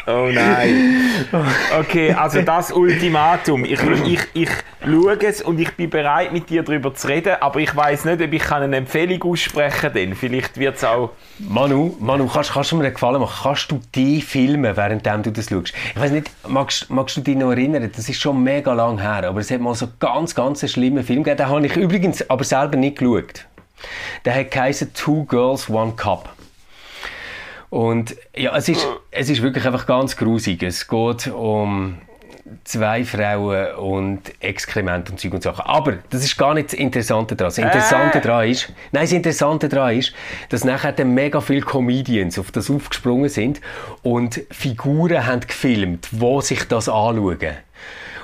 Oh 0.10 0.30
nein. 0.34 0.95
Okay, 1.78 2.13
also 2.13 2.41
das 2.41 2.72
Ultimatum. 2.72 3.63
Ich, 3.65 3.80
ich, 4.06 4.19
ich 4.34 4.50
schaue 4.84 5.19
es 5.22 5.41
und 5.41 5.60
ich 5.60 5.72
bin 5.76 5.89
bereit, 5.89 6.32
mit 6.32 6.50
dir 6.50 6.63
darüber 6.63 6.95
zu 6.95 7.08
reden, 7.08 7.36
aber 7.41 7.60
ich 7.60 7.76
weiß 7.76 8.06
nicht, 8.06 8.22
ob 8.22 8.34
ich 8.34 8.52
eine 8.52 8.76
Empfehlung 8.78 9.22
aussprechen 9.24 9.93
kann. 9.93 10.15
Vielleicht 10.15 10.58
wird 10.58 10.78
es 10.78 10.84
auch... 10.84 11.12
Manu, 11.38 11.95
Manu 12.00 12.28
kannst, 12.28 12.54
kannst 12.54 12.72
du 12.72 12.78
mir 12.78 12.86
einen 12.86 12.93
Gefallen 12.93 13.22
machen? 13.22 13.39
Kannst 13.43 13.69
du 13.69 13.80
die 13.93 14.22
filmen, 14.22 14.76
während 14.76 15.06
du 15.06 15.32
das 15.32 15.50
schaust? 15.50 15.74
Ich 15.93 16.02
weiß 16.02 16.12
nicht, 16.12 16.32
magst, 16.48 16.89
magst 16.89 17.17
du 17.17 17.22
dich 17.22 17.36
noch 17.36 17.52
erinnern? 17.52 17.91
Das 17.95 18.10
ist 18.10 18.19
schon 18.19 18.41
mega 18.41 18.74
lang 18.74 19.00
her, 19.00 19.28
aber 19.28 19.41
es 19.41 19.52
hat 19.52 19.60
mal 19.60 19.76
so 19.76 19.88
ganz, 20.00 20.34
ganz 20.34 20.63
einen 20.63 20.69
schlimmen 20.69 21.04
Film 21.04 21.24
gegeben. 21.24 21.38
Den 21.38 21.50
habe 21.50 21.65
ich 21.65 21.76
übrigens 21.76 22.28
aber 22.30 22.43
selber 22.43 22.78
nicht 22.78 22.98
geschaut. 22.98 23.45
Der 24.26 24.36
hat 24.36 24.52
geheißen 24.52 24.93
Two 24.93 25.26
Girls, 25.26 25.69
One 25.69 25.93
Cup. 25.95 26.30
Und 27.70 28.16
ja, 28.36 28.56
es 28.56 28.68
ist, 28.70 28.88
es 29.12 29.30
ist 29.30 29.42
wirklich 29.42 29.66
einfach 29.66 29.86
ganz 29.86 30.18
grusig. 30.18 30.64
Es 30.64 30.88
geht 30.88 31.28
um 31.28 32.00
zwei 32.64 33.04
Frauen 33.06 33.76
und 33.76 34.22
Exkrement 34.40 35.10
und 35.10 35.20
Zeug 35.20 35.34
und 35.34 35.44
Sachen. 35.44 35.66
Aber 35.66 36.00
das 36.10 36.24
ist 36.24 36.38
gar 36.38 36.54
nicht 36.54 36.74
das 36.74 36.80
Interessante 36.80 37.36
daran. 37.36 37.50
Das 37.50 37.58
Interessante 37.58 38.18
Äh. 38.18 38.22
daran 38.22 38.50
ist, 38.50 38.74
nein, 38.92 39.04
das 39.04 39.12
Interessante 39.12 39.70
daran 39.70 39.98
ist, 39.98 40.14
dass 40.50 40.64
nachher 40.64 40.92
dann 40.92 41.14
mega 41.14 41.42
viele 41.42 41.62
Comedians 41.62 42.40
auf 42.40 42.52
das 42.52 42.72
aufgesprungen 42.72 43.30
sind 43.30 43.62
und 44.02 44.42
Figuren 44.50 45.26
haben 45.28 45.42
gefilmt, 45.42 46.08
wo 46.12 46.42
sich 46.42 46.68
das 46.68 46.90
anschauen. 46.90 47.58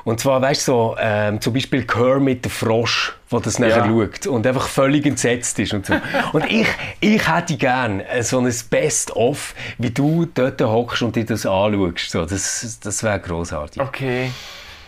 Und 0.06 0.20
zwar, 0.20 0.40
weißt 0.40 0.68
du, 0.68 0.72
so, 0.72 0.96
ähm, 1.00 1.42
zum 1.42 1.54
Beispiel 1.54 1.84
Kermit 1.86 2.46
der 2.46 2.52
Frosch, 2.52 3.18
der 3.32 3.40
das 3.40 3.58
nachher 3.58 3.78
Ja. 3.78 3.86
schaut 3.88 4.28
und 4.28 4.46
einfach 4.46 4.68
völlig 4.68 5.04
entsetzt 5.06 5.58
ist 5.60 5.74
und 5.74 5.88
so. 5.88 5.96
Und 6.32 6.46
ich, 6.50 6.68
ich 7.00 7.28
hätte 7.28 7.58
gern 7.58 8.00
äh, 8.02 8.22
so 8.22 8.40
ein 8.40 8.54
Best-of, 8.70 9.56
wie 9.80 9.90
du 9.90 10.28
dort 10.32 10.62
hockst 10.62 11.02
und 11.02 11.16
dir 11.16 11.26
das 11.26 11.48
anschaust. 11.48 12.12
So, 12.12 12.24
das 12.24 12.80
das 12.84 13.02
wäre 13.04 13.20
großartig. 13.20 13.82
Okay. 13.82 14.30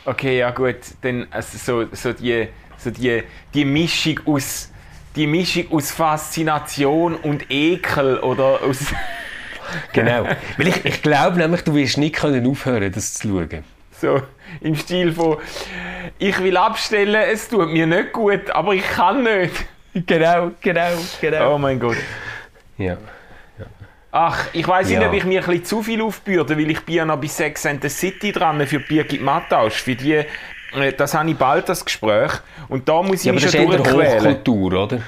Okay, 0.05 0.37
ja 0.37 0.51
gut. 0.51 0.77
Dann 1.01 1.27
also 1.31 1.57
so, 1.57 1.95
so, 1.95 2.13
die, 2.13 2.47
so 2.77 2.91
die, 2.91 3.23
die 3.53 3.65
Mischung 3.65 4.19
aus 4.25 4.71
die 5.15 5.25
Mischung 5.25 5.65
aus 5.71 5.89
Faszination 5.89 7.15
und 7.15 7.49
Ekel 7.49 8.19
oder 8.19 8.61
aus 8.61 8.77
Genau. 9.93 10.27
Weil 10.57 10.67
ich, 10.67 10.85
ich 10.85 11.01
glaube 11.01 11.37
nämlich, 11.37 11.61
du 11.63 11.73
wirst 11.73 11.97
nicht 11.97 12.15
können 12.15 12.45
aufhören, 12.47 12.91
das 12.91 13.15
zu 13.15 13.27
schauen. 13.27 13.63
So 13.99 14.21
im 14.61 14.75
Stil 14.75 15.11
von 15.13 15.37
ich 16.19 16.41
will 16.41 16.57
abstellen, 16.57 17.15
es 17.31 17.47
tut 17.49 17.69
mir 17.69 17.85
nicht 17.85 18.13
gut, 18.13 18.49
aber 18.51 18.73
ich 18.73 18.87
kann 18.87 19.23
nicht. 19.23 19.53
Genau, 20.05 20.51
genau, 20.61 20.89
genau. 21.19 21.55
Oh 21.55 21.57
mein 21.57 21.79
Gott. 21.79 21.97
Ja. 22.77 22.97
Ach, 24.11 24.45
ich 24.53 24.67
weiß 24.67 24.87
nicht, 24.87 25.01
Ja. 25.01 25.07
ob 25.07 25.13
ich 25.13 25.25
mir 25.25 25.41
ein 25.41 25.45
bisschen 25.45 25.65
zu 25.65 25.83
viel 25.83 26.01
aufbürde, 26.01 26.57
weil 26.57 26.71
ich 26.71 26.79
bin 26.81 26.95
ja 26.95 27.05
noch 27.05 27.19
bei 27.19 27.27
Sex 27.27 27.65
and 27.65 27.81
the 27.81 27.89
City 27.89 28.31
dran 28.31 28.65
für 28.65 28.79
Birgit 28.79 29.21
Mattausch. 29.21 29.81
Für 29.81 29.95
die, 29.95 30.13
äh, 30.13 30.25
das 30.95 31.13
habe 31.13 31.29
ich 31.29 31.37
bald, 31.37 31.67
das 31.67 31.83
Gespräch. 31.83 32.31
Und 32.69 32.87
da 32.87 33.01
muss 33.01 33.19
ich 33.19 33.25
ja, 33.25 33.31
aber 33.31 33.35
mich 33.41 33.43
das 33.45 33.53
ist 33.53 33.59
schon 33.61 34.01
eher. 34.01 34.15
Hochkultur, 34.15 34.73
oder? 34.83 34.99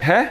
Hä? 0.00 0.22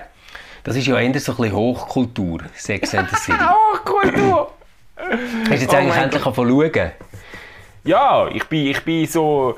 Das 0.64 0.76
ist 0.76 0.86
ja 0.86 1.00
eher 1.00 1.20
so 1.20 1.32
ein 1.32 1.38
bisschen 1.38 1.52
Hochkultur, 1.54 2.40
Sex 2.54 2.94
and 2.94 3.10
the 3.10 3.16
City. 3.16 3.40
Hochkultur! 3.40 4.52
Hast 4.96 5.50
du 5.50 5.56
jetzt 5.56 5.74
Oh 5.74 5.78
eigentlich 5.78 5.96
endlich 5.96 6.26
angefangen 6.26 6.72
zu 6.72 6.74
schauen? 6.74 6.92
Ja, 7.84 8.28
ich 8.28 8.44
bin, 8.46 8.68
ich 8.68 8.84
bin 8.84 9.06
so... 9.08 9.58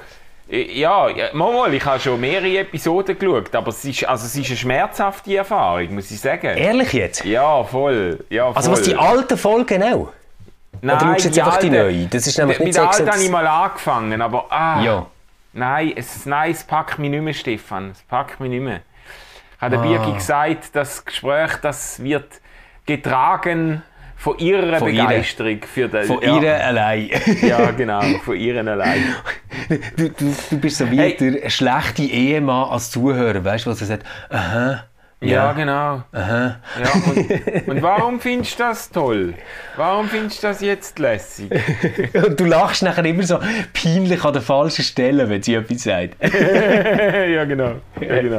äh, 0.49 0.79
Ja, 0.79 1.09
mal, 1.33 1.73
ich 1.73 1.83
habe 1.85 1.99
schon 1.99 2.19
mehrere 2.19 2.59
Episoden 2.59 3.17
geschaut, 3.17 3.53
aber 3.55 3.69
es 3.69 3.83
ist, 3.85 4.05
also 4.07 4.25
es 4.25 4.35
ist 4.35 4.47
eine 4.47 4.57
schmerzhafte 4.57 5.35
Erfahrung, 5.37 5.95
muss 5.95 6.09
ich 6.11 6.19
sagen. 6.19 6.47
Ehrlich 6.57 6.93
jetzt? 6.93 7.25
Ja, 7.25 7.63
voll. 7.63 8.23
Ja, 8.29 8.45
voll. 8.45 8.55
Also 8.55 8.71
was 8.71 8.81
die 8.83 8.95
alten 8.95 9.37
Folgen 9.37 9.83
auch? 9.83 10.09
Nein, 10.81 10.97
Oder 10.97 11.05
schaust 11.13 11.25
du 11.25 11.27
jetzt 11.29 11.39
einfach 11.39 11.57
die 11.57 11.69
alten- 11.69 11.97
neue? 11.97 12.07
Das 12.07 12.27
ist 12.27 12.37
nämlich 12.37 12.59
Mit 12.59 12.67
nicht 12.67 12.77
der 12.77 12.83
Sex 12.85 12.95
alten 12.95 13.03
and 13.09 13.13
habe 13.15 13.23
ich 13.23 13.31
mal 13.31 13.47
angefangen, 13.47 14.21
aber 14.21 14.45
ah, 14.49 14.81
Ja. 14.83 15.05
nein, 15.53 15.93
es, 15.95 16.25
nein, 16.25 16.51
es 16.51 16.63
packt 16.63 16.99
mich 16.99 17.09
nicht 17.09 17.21
mehr, 17.21 17.33
Stefan. 17.33 17.91
Es 17.91 18.01
packt 18.03 18.39
mich 18.39 18.49
nicht 18.49 18.61
mehr. 18.63 18.81
Hat 19.59 19.71
der 19.71 19.79
Ah. 19.79 19.83
Birgi 19.83 20.13
gesagt, 20.13 20.75
das 20.75 21.05
Gespräch, 21.05 21.51
das 21.61 22.01
wird 22.03 22.25
getragen 22.85 23.81
von 24.23 24.37
ihrer 24.39 24.79
Von. 24.79 24.89
Begeisterung 24.89 25.59
für 25.63 25.89
den. 25.89 26.05
Von 26.05 26.21
ja, 26.21 26.39
ihr 26.39 26.65
allein. 26.65 27.09
Ja, 27.41 27.71
genau, 27.71 27.99
von 28.23 28.37
ihren 28.37 28.69
allein. 28.69 29.03
du, 29.97 30.09
du, 30.11 30.33
du 30.49 30.57
bist 30.59 30.77
so 30.77 30.89
wie 30.89 30.97
Hey. 30.97 31.17
der 31.17 31.49
schlechte 31.49 32.03
Ehemann 32.03 32.69
als 32.69 32.89
Zuhörer, 32.89 33.43
weißt 33.43 33.65
du, 33.65 33.71
was 33.71 33.81
er 33.81 33.87
sagt? 33.87 34.05
Aha. 34.29 34.85
Ja, 35.23 35.53
genau. 35.53 36.03
Aha. 36.11 36.59
Ja, 36.81 36.91
und, 36.93 37.67
und 37.67 37.81
warum 37.81 38.19
findest 38.19 38.59
du 38.59 38.63
das 38.63 38.89
toll? 38.89 39.33
Warum 39.75 40.07
findest 40.07 40.43
du 40.43 40.47
das 40.47 40.61
jetzt 40.61 40.99
lässig? 40.99 41.49
Und 42.13 42.39
du 42.39 42.45
lachst 42.45 42.83
nachher 42.83 43.03
immer 43.05 43.23
so 43.23 43.39
peinlich 43.73 44.23
an 44.23 44.33
der 44.33 44.41
falschen 44.41 44.83
Stelle, 44.83 45.27
wenn 45.29 45.41
sie 45.41 45.55
etwas 45.55 45.83
sagt. 45.83 46.15
ja, 46.23 47.43
genau. 47.45 47.75
Ja, 47.99 48.21
genau. 48.21 48.37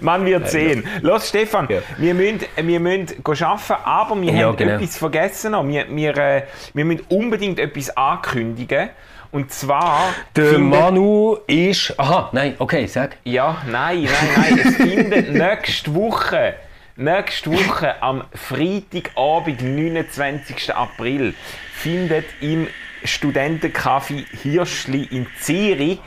Man 0.00 0.24
wird 0.24 0.48
sehen. 0.48 0.84
Los, 1.02 1.28
Stefan, 1.28 1.66
Ja. 1.68 1.78
wir 1.98 2.14
müssen, 2.14 2.40
wir 2.56 2.80
müssen 2.80 3.08
arbeiten, 3.26 3.74
aber 3.84 4.20
wir 4.22 4.32
Ja, 4.32 4.46
haben 4.48 4.56
genau. 4.56 4.74
etwas 4.76 4.96
vergessen. 4.96 5.52
noch. 5.52 5.66
Wir, 5.66 5.84
wir, 5.90 6.16
äh, 6.16 6.42
wir 6.74 6.84
müssen 6.84 7.04
unbedingt 7.08 7.58
etwas 7.58 7.94
ankündigen. 7.96 8.90
Und 9.32 9.52
zwar. 9.52 10.12
Der 10.34 10.58
Manu 10.58 11.36
ist... 11.46 11.94
Aha, 11.98 12.30
nein, 12.32 12.54
okay, 12.58 12.86
sag. 12.86 13.16
Ja, 13.24 13.62
nein, 13.70 14.04
nein, 14.04 14.28
nein. 14.36 14.58
Es 14.58 14.76
findet 14.76 15.32
nächste 15.32 15.94
Woche, 15.94 16.54
nächste 16.96 17.52
Woche 17.52 18.02
am 18.02 18.24
Freitagabend, 18.34 19.62
29. 19.62 20.74
April, 20.74 21.34
findet 21.74 22.26
im 22.40 22.66
Studentencafé 23.04 24.24
Hirschli 24.42 25.04
in 25.04 25.26
Zürich 25.40 26.00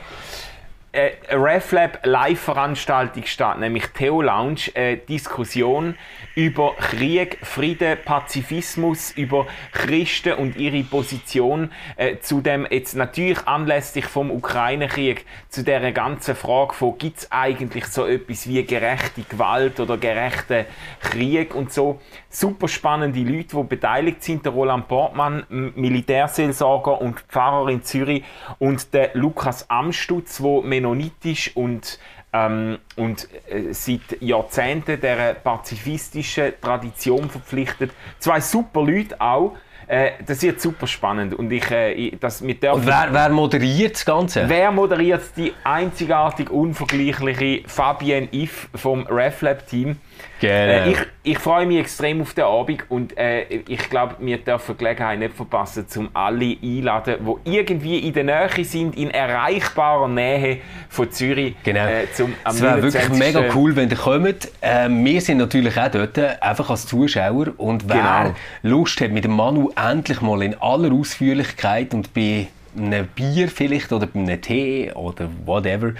äh, 0.94 1.12
RefLab 1.32 2.06
Live-Veranstaltung 2.06 3.26
statt, 3.26 3.60
nämlich 3.60 3.88
Theo 3.88 4.22
Lounge, 4.22 4.72
eine 4.76 4.98
Diskussion 4.98 5.96
über 6.36 6.76
Krieg, 6.78 7.40
Frieden, 7.42 7.98
Pazifismus, 8.06 9.12
über 9.12 9.48
Christen 9.72 10.34
und 10.34 10.56
ihre 10.56 10.84
Position 10.84 11.72
äh, 11.98 12.18
zu 12.20 12.42
dem 12.42 12.68
jetzt 12.70 12.96
natürlich 12.96 13.48
anlässlich 13.48 14.06
vom 14.06 14.30
Ukraine-Krieg 14.30 15.26
zu 15.50 15.64
der 15.64 15.92
ganzen 15.92 16.36
Frage 16.36 16.74
von 16.74 16.98
gibt 16.98 17.18
es 17.18 17.32
eigentlich 17.32 17.86
so 17.86 18.06
etwas 18.06 18.48
wie 18.48 18.64
gerechte 18.64 19.24
Gewalt 19.24 19.80
oder 19.80 19.98
gerechten 19.98 20.66
Krieg 21.02 21.56
und 21.56 21.74
so 21.74 22.00
super 22.30 22.68
spannende 22.68 23.20
Leute, 23.20 23.58
die 23.58 23.64
beteiligt 23.64 24.24
sind. 24.24 24.46
Der 24.46 24.52
Roland 24.52 24.88
Portmann, 24.88 25.46
Militärseelsorger 25.50 27.02
und 27.02 27.20
Pfarrer 27.22 27.70
in 27.70 27.84
Zürich 27.84 28.24
und 28.60 28.94
der 28.94 29.12
Lukas 29.14 29.70
Amstutz, 29.70 30.42
wo 30.42 30.62
mennonitisch 30.84 31.56
und 31.56 32.00
ähm, 32.34 32.80
und 32.96 33.28
äh, 33.48 33.74
seit 33.74 34.20
Jahrzehnten 34.20 35.00
der 35.00 35.36
pazifistischen 35.36 36.54
Tradition 36.60 37.30
verpflichtet. 37.30 37.92
Zwei 38.20 38.42
super 38.42 38.82
Leute 38.82 39.20
auch. 39.22 39.56
Äh, 39.86 40.12
das 40.26 40.42
wird 40.42 40.60
super 40.60 40.88
spannend 40.88 41.34
und 41.36 41.52
ich, 41.52 41.70
äh, 41.70 42.12
das, 42.20 42.42
wir 42.46 42.56
dürfen 42.56 42.80
Und 42.80 42.88
wer, 42.88 43.10
wer 43.12 43.30
moderiert 43.30 43.96
das 43.96 44.06
Ganze? 44.06 44.48
Wer 44.48 44.72
moderiert 44.72 45.22
die 45.36 45.54
einzigartig 45.64 46.50
unvergleichliche 46.50 47.68
Fabienne 47.68 48.30
If 48.34 48.70
vom 48.74 49.06
RefLab-Team? 49.06 49.98
Genau. 50.40 50.54
Äh, 50.54 50.92
ich, 50.92 50.98
ich 51.24 51.38
freue 51.40 51.66
mich 51.66 51.80
extrem 51.80 52.22
auf 52.22 52.34
den 52.34 52.44
Abend 52.44 52.84
und 52.90 53.18
äh, 53.18 53.44
ich 53.68 53.90
glaube, 53.90 54.16
wir 54.20 54.38
dürfen 54.38 54.76
die 54.76 54.84
Gelegenheit 54.84 55.20
nicht 55.20 55.34
verpassen, 55.36 55.86
um 55.96 56.10
alle 56.14 56.58
einladen, 56.62 57.16
die 57.46 57.56
irgendwie 57.56 58.00
in 58.00 58.14
der 58.14 58.24
Nähe 58.26 58.66
sind, 58.66 58.98
in 58.98 59.10
erreichbarer 59.10 60.08
Nähe 60.08 60.58
von 60.90 61.10
Zürich. 61.12 61.56
Genau. 61.64 61.86
Äh, 61.86 62.12
zum, 62.14 62.34
am 62.44 62.56
es 62.56 62.62
wäre 62.62 62.82
wirklich 62.84 63.10
29. 63.10 63.20
mega 63.36 63.56
cool, 63.56 63.76
wenn 63.76 63.90
ihr 63.90 63.96
kommt. 63.96 64.50
Ähm, 64.62 65.06
wir 65.06 65.22
sind 65.22 65.38
natürlich 65.38 65.78
auch 65.80 65.90
dort, 65.90 66.18
einfach 66.42 66.70
als 66.70 66.88
Zuschauer. 66.88 67.48
Und 67.58 67.88
wer 67.88 67.96
Genau. 67.96 68.36
Lust 68.64 69.00
hat, 69.02 69.12
mit 69.12 69.24
dem 69.24 69.36
Manu 69.36 69.72
endlich 69.76 70.22
mal 70.22 70.42
in 70.44 70.56
aller 70.62 70.92
Ausführlichkeit 70.94 71.94
und 71.94 72.14
bei 72.14 72.48
einem 72.78 73.08
Bier 73.08 73.48
vielleicht 73.50 73.92
oder 73.92 74.08
bei 74.08 74.20
einem 74.20 74.42
Tee 74.42 74.92
oder 74.94 75.30
whatever 75.46 75.94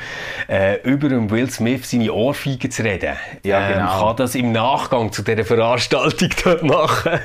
äh, 0.48 0.82
über 0.84 1.10
Will 1.30 1.50
Smith 1.50 1.90
seine 1.90 2.12
Ohrfeigen 2.12 2.72
zu 2.72 2.84
reden, 2.84 3.16
Ja, 3.44 3.68
ähm, 3.68 3.74
genau. 3.74 4.08
kann 4.08 4.16
das 4.18 4.36
im 4.36 4.52
Nachgang 4.52 5.12
zu 5.12 5.22
dieser 5.22 5.46
Veranstaltung 5.46 6.30
dort 6.44 6.64
machen. 6.64 7.20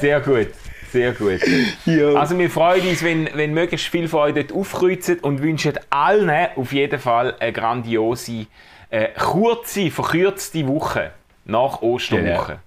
Sehr 0.00 0.20
gut. 0.20 0.48
Sehr 0.92 1.12
gut. 1.12 1.40
Ja. 1.86 2.14
Also 2.14 2.36
wir 2.36 2.50
freuen 2.50 2.86
uns, 2.88 3.04
wenn, 3.04 3.28
wenn 3.34 3.54
möglichst 3.54 3.86
viel 3.88 4.08
von 4.08 4.20
euch 4.20 4.34
dort 4.34 4.52
aufkreuzen 4.52 5.20
und 5.20 5.40
wünschen 5.40 5.74
allen 5.88 6.48
auf 6.56 6.72
jeden 6.72 6.98
Fall 6.98 7.36
eine 7.38 7.52
grandiose, 7.52 8.46
äh, 8.90 9.08
kurze, 9.16 9.90
verkürzte 9.90 10.66
Woche 10.66 11.12
nach 11.44 11.80
Osterwoche. 11.82 12.58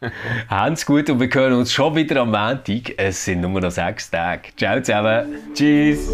Habt's 0.48 0.86
gut 0.86 1.10
und 1.10 1.20
wir 1.20 1.28
hören 1.28 1.54
uns 1.54 1.72
schon 1.72 1.94
wieder 1.94 2.20
am 2.20 2.30
Montag. 2.30 2.94
Es 2.96 3.24
sind 3.24 3.40
nur 3.40 3.60
noch 3.60 3.70
sechs 3.70 4.10
Tage. 4.10 4.48
Ciao 4.56 4.80
zusammen. 4.80 5.38
Tschüss. 5.54 6.10